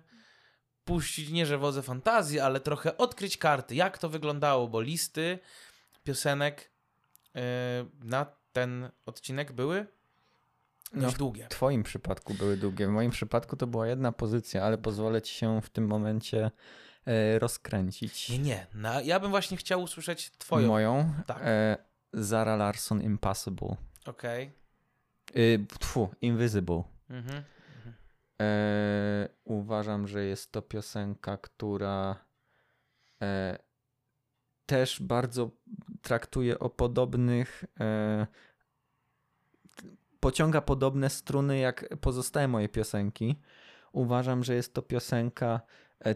[0.84, 5.38] puścić, nie że wodze fantazji, ale trochę odkryć karty, jak to wyglądało, bo listy
[6.04, 6.70] piosenek
[7.36, 7.40] y,
[8.04, 9.86] na ten odcinek były
[10.92, 11.44] No, długie.
[11.44, 12.86] W twoim przypadku były długie.
[12.86, 16.50] W moim przypadku to była jedna pozycja, ale pozwolę ci się w tym momencie e,
[17.38, 18.28] rozkręcić.
[18.28, 18.66] Nie, nie.
[18.74, 20.68] No, ja bym właśnie chciał usłyszeć twoją.
[20.68, 21.12] Moją.
[21.26, 21.38] Tak.
[21.44, 21.76] E,
[22.12, 23.76] Zara Larson Impossible.
[24.06, 24.52] Okej.
[25.36, 26.82] Y, tfu, Invisible.
[27.10, 27.42] Mhm.
[28.40, 32.16] E, uważam, że jest to piosenka, która
[33.22, 33.58] e,
[34.66, 35.50] też bardzo
[36.02, 37.64] traktuje o podobnych.
[37.80, 38.26] E,
[40.20, 43.36] pociąga podobne struny jak pozostałe moje piosenki.
[43.92, 45.60] Uważam, że jest to piosenka e,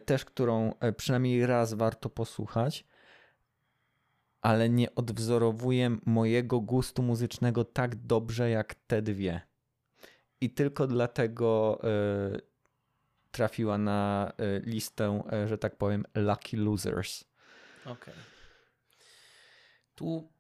[0.05, 2.85] też, którą e, przynajmniej raz warto posłuchać,
[4.41, 9.41] ale nie odwzorowuje mojego gustu muzycznego tak dobrze jak te dwie.
[10.41, 11.89] I tylko dlatego e,
[13.31, 17.25] trafiła na e, listę, e, że tak powiem, Lucky Losers.
[17.87, 18.15] Okej.
[19.95, 20.33] Tu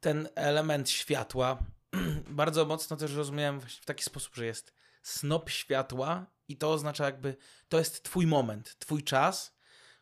[0.00, 1.58] ten element światła
[2.28, 7.36] bardzo mocno też rozumiałem w taki sposób, że jest snop światła i to oznacza jakby
[7.68, 9.56] to jest twój moment, twój czas.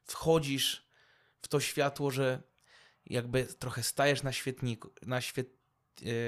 [0.05, 0.89] Wchodzisz
[1.43, 2.43] w to światło, że
[3.07, 5.45] jakby trochę stajesz na świetniku, na świe,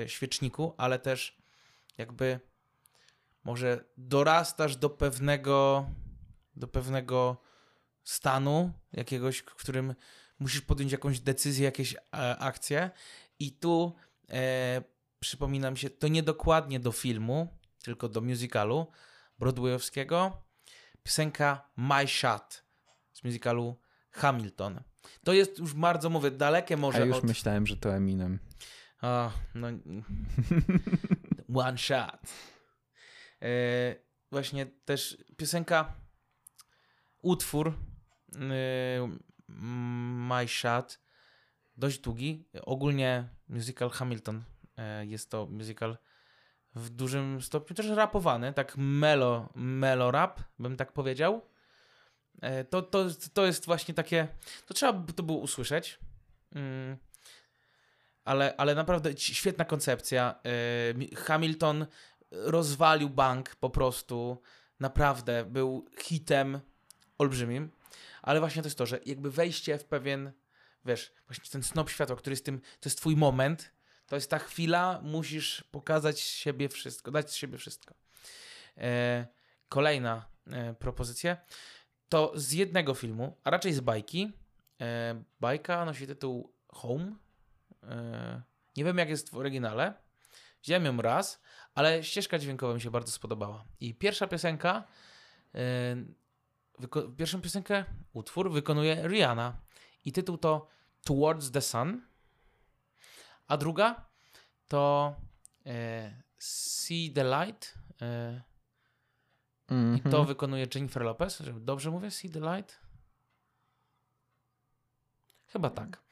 [0.05, 1.39] e, świeczniku, ale też
[1.99, 2.41] jakby
[3.45, 5.87] może dorastasz do pewnego
[6.57, 7.37] do pewnego
[8.05, 9.95] stanu jakiegoś, w którym
[10.39, 11.99] musisz podjąć jakąś decyzję, jakieś e,
[12.39, 12.91] akcje
[13.39, 13.97] i tu
[14.29, 14.83] e,
[15.75, 17.49] się, to niedokładnie do filmu,
[17.83, 18.87] tylko do musicalu
[19.39, 20.43] broadwayowskiego,
[21.03, 22.65] piosenka My Shot
[23.13, 23.77] z musicalu
[24.11, 24.81] Hamilton.
[25.25, 27.25] To jest już bardzo, mówię, dalekie może A już od...
[27.25, 28.39] myślałem, że to Eminem.
[29.03, 29.69] O, no.
[31.67, 32.21] One shot.
[33.43, 33.97] E,
[34.31, 35.95] właśnie też piosenka,
[37.23, 37.73] utwór
[38.35, 39.19] e,
[39.49, 41.01] My Shot,
[41.77, 42.49] dość długi.
[42.63, 44.45] Ogólnie musical Hamilton
[44.77, 45.97] e, jest to musical
[46.77, 51.43] w dużym stopniu też rapowany, tak melo, melo rap, bym tak powiedział.
[52.41, 54.29] E, to, to, to jest właśnie takie,
[54.67, 55.99] to trzeba by to było usłyszeć.
[56.55, 56.97] Mm
[58.27, 60.41] ale, ale naprawdę świetna koncepcja.
[60.95, 61.87] Mi- Hamilton
[62.31, 64.43] rozwalił bank po prostu.
[64.81, 66.61] Naprawdę był hitem
[67.19, 67.71] olbrzymim.
[68.23, 70.33] Ale właśnie to jest to, że jakby wejście w pewien,
[70.85, 73.73] wiesz, właśnie ten snop światła, który jest tym, to jest twój moment,
[74.07, 77.95] to jest ta chwila, musisz pokazać siebie wszystko, dać z siebie wszystko.
[78.79, 79.27] E,
[79.69, 81.37] kolejna e, propozycja
[82.09, 84.33] to z jednego filmu, a raczej z bajki.
[84.81, 87.17] E, bajka nosi tytuł Home.
[88.77, 89.95] Nie wiem, jak jest w oryginale.
[90.63, 91.43] Widziałem ją raz,
[91.75, 93.65] ale ścieżka dźwiękowa mi się bardzo spodobała.
[93.81, 94.85] I pierwsza piosenka,
[97.17, 99.61] pierwszą piosenkę, utwór wykonuje Rihanna.
[100.05, 100.69] I tytuł to
[101.05, 102.03] Towards the Sun.
[103.49, 104.07] A druga
[104.69, 105.15] to
[105.67, 107.75] e, See the Light.
[108.03, 108.43] E,
[109.97, 110.27] I to Mhm.
[110.27, 111.43] wykonuje Jennifer Lopez.
[111.61, 112.11] Dobrze mówię?
[112.11, 112.81] See the Light?
[115.47, 116.03] Chyba tak.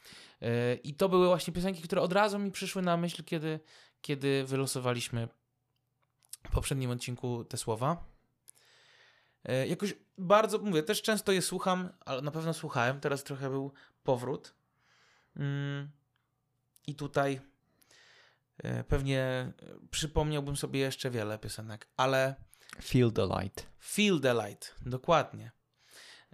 [0.43, 3.61] E, I to były właśnie piosenki, które od razu mi przyszły na myśl, kiedy,
[4.01, 5.28] kiedy wylosowaliśmy
[6.47, 8.05] w poprzednim odcinku te słowa.
[9.68, 13.72] Jakoś bardzo, mówię, też często je słucham, ale na pewno słuchałem, teraz trochę był
[14.05, 14.55] powrót.
[15.37, 15.91] Mm,
[16.87, 17.41] I tutaj
[18.59, 19.53] e, pewnie e,
[19.91, 22.35] przypomniałbym sobie jeszcze wiele piosenek, ale
[22.82, 23.66] Feel the light.
[23.78, 25.51] Feel the light, dokładnie.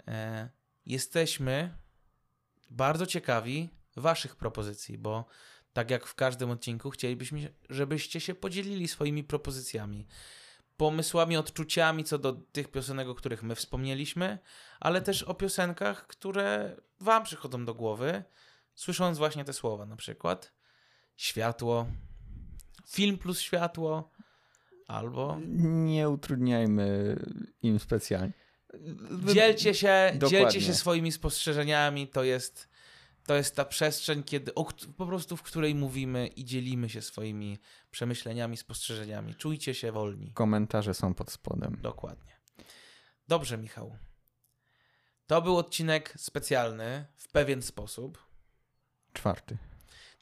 [0.09, 0.49] E,
[0.87, 1.75] jesteśmy
[2.71, 5.25] bardzo ciekawi Waszych propozycji, bo
[5.73, 10.07] tak jak w każdym odcinku, chcielibyśmy, żebyście się podzielili swoimi propozycjami,
[10.77, 14.39] pomysłami, odczuciami co do tych piosenek, o których my wspomnieliśmy,
[14.81, 18.25] ale też o piosenkach, które Wam przychodzą do głowy,
[18.81, 20.53] słysząc właśnie te słowa, na przykład
[21.17, 21.87] światło,
[22.89, 24.11] film plus światło,
[24.87, 27.17] albo Nie utrudniajmy
[27.63, 28.33] im specjalnie.
[29.35, 30.39] Dzielcie się, Dokładnie.
[30.39, 32.69] dzielcie się swoimi spostrzeżeniami, to jest,
[33.27, 34.65] To jest ta przestrzeń, kiedy, o,
[34.97, 37.59] po prostu w której mówimy i dzielimy się swoimi
[37.91, 39.35] przemyśleniami, spostrzeżeniami.
[39.35, 40.33] Czujcie się wolni.
[40.33, 41.79] Komentarze są pod spodem.
[41.83, 42.41] Dokładnie.
[43.29, 43.97] Dobrze, Michał.
[45.27, 48.30] To był odcinek specjalny w pewien sposób.
[49.13, 49.59] Czwarty.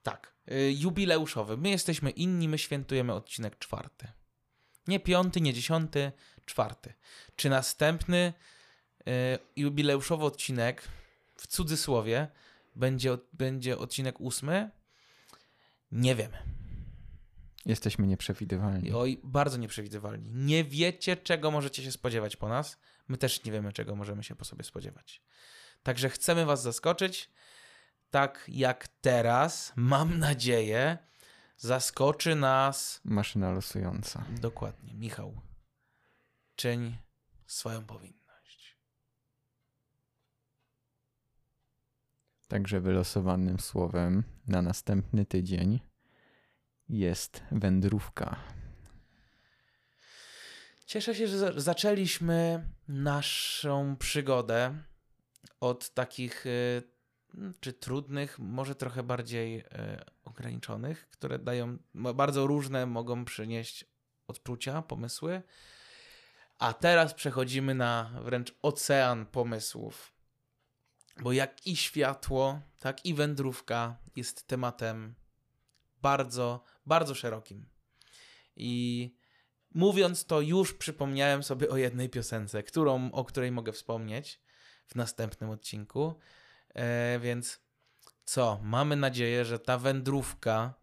[0.03, 1.57] Tak, y, jubileuszowy.
[1.57, 4.09] My jesteśmy inni, my świętujemy odcinek czwarty.
[4.87, 6.13] Nie piąty, nie dziesiąty,
[6.45, 6.95] czwarty.
[7.37, 8.33] Czy następny
[9.01, 9.03] y,
[9.57, 10.83] jubileuszowy odcinek,
[11.37, 12.29] w cudzysłowie,
[12.77, 14.71] będzie, będzie odcinek ósmy?
[15.93, 16.39] Nie wiemy.
[17.67, 18.93] Jesteśmy nieprzewidywalni.
[18.93, 20.31] Oj, bardzo nieprzewidywalni.
[20.31, 22.79] Nie wiecie, czego możecie się spodziewać po nas.
[23.09, 25.23] My też nie wiemy, czego możemy się po sobie spodziewać.
[25.83, 27.31] Także chcemy Was zaskoczyć.
[28.11, 30.99] Tak jak teraz, mam nadzieję,
[31.57, 33.01] zaskoczy nas.
[33.05, 34.25] Maszyna losująca.
[34.41, 35.41] Dokładnie, Michał.
[36.57, 36.97] Czyń
[37.47, 38.79] swoją powinność.
[42.49, 45.81] Także wylosowanym słowem na następny tydzień
[46.89, 48.37] jest wędrówka.
[50.87, 54.83] Cieszę się, że za- zaczęliśmy naszą przygodę
[55.61, 56.83] od takich y,
[57.61, 59.65] czy trudnych, może trochę bardziej y,
[60.25, 63.85] ograniczonych, które dają bardzo różne, mogą przynieść
[64.29, 65.43] odczucia, pomysły.
[66.59, 70.13] A teraz przechodzimy na wręcz ocean pomysłów.
[71.23, 75.15] Bo jak i światło, tak i wędrówka jest tematem
[76.03, 77.69] bardzo, bardzo szerokim.
[78.57, 79.15] I
[79.75, 84.41] Mówiąc to, już przypomniałem sobie o jednej piosence, którą, o której mogę wspomnieć
[84.87, 86.15] w następnym odcinku.
[86.79, 87.61] E, więc
[88.25, 88.61] co?
[88.63, 90.75] Mamy nadzieję, że ta wędrówka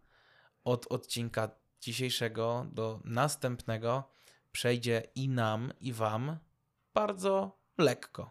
[0.64, 4.10] od odcinka dzisiejszego do następnego
[4.52, 6.36] przejdzie i nam, i Wam
[6.94, 8.30] bardzo lekko.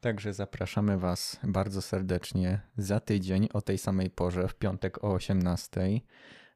[0.00, 6.00] Także zapraszamy Was bardzo serdecznie za tydzień o tej samej porze, w piątek o 18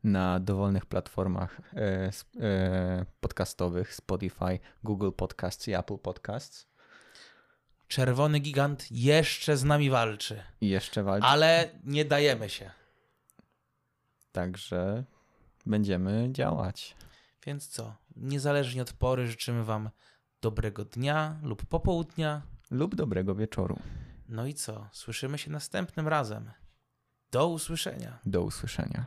[0.04, 2.10] na dowolnych platformach e,
[2.40, 6.75] e, podcastowych Spotify, Google Podcasts i Apple Podcasts.
[7.88, 11.26] Czerwony gigant jeszcze z nami walczy, I jeszcze walczy.
[11.26, 12.70] ale nie dajemy się.
[14.32, 15.04] Także
[15.66, 16.96] będziemy działać.
[17.46, 17.94] Więc co?
[18.16, 19.90] Niezależnie od pory życzymy Wam
[20.42, 22.42] dobrego dnia lub popołudnia.
[22.70, 23.78] Lub dobrego wieczoru.
[24.28, 24.88] No i co?
[24.92, 26.50] Słyszymy się następnym razem.
[27.30, 28.18] Do usłyszenia.
[28.26, 29.04] Do usłyszenia.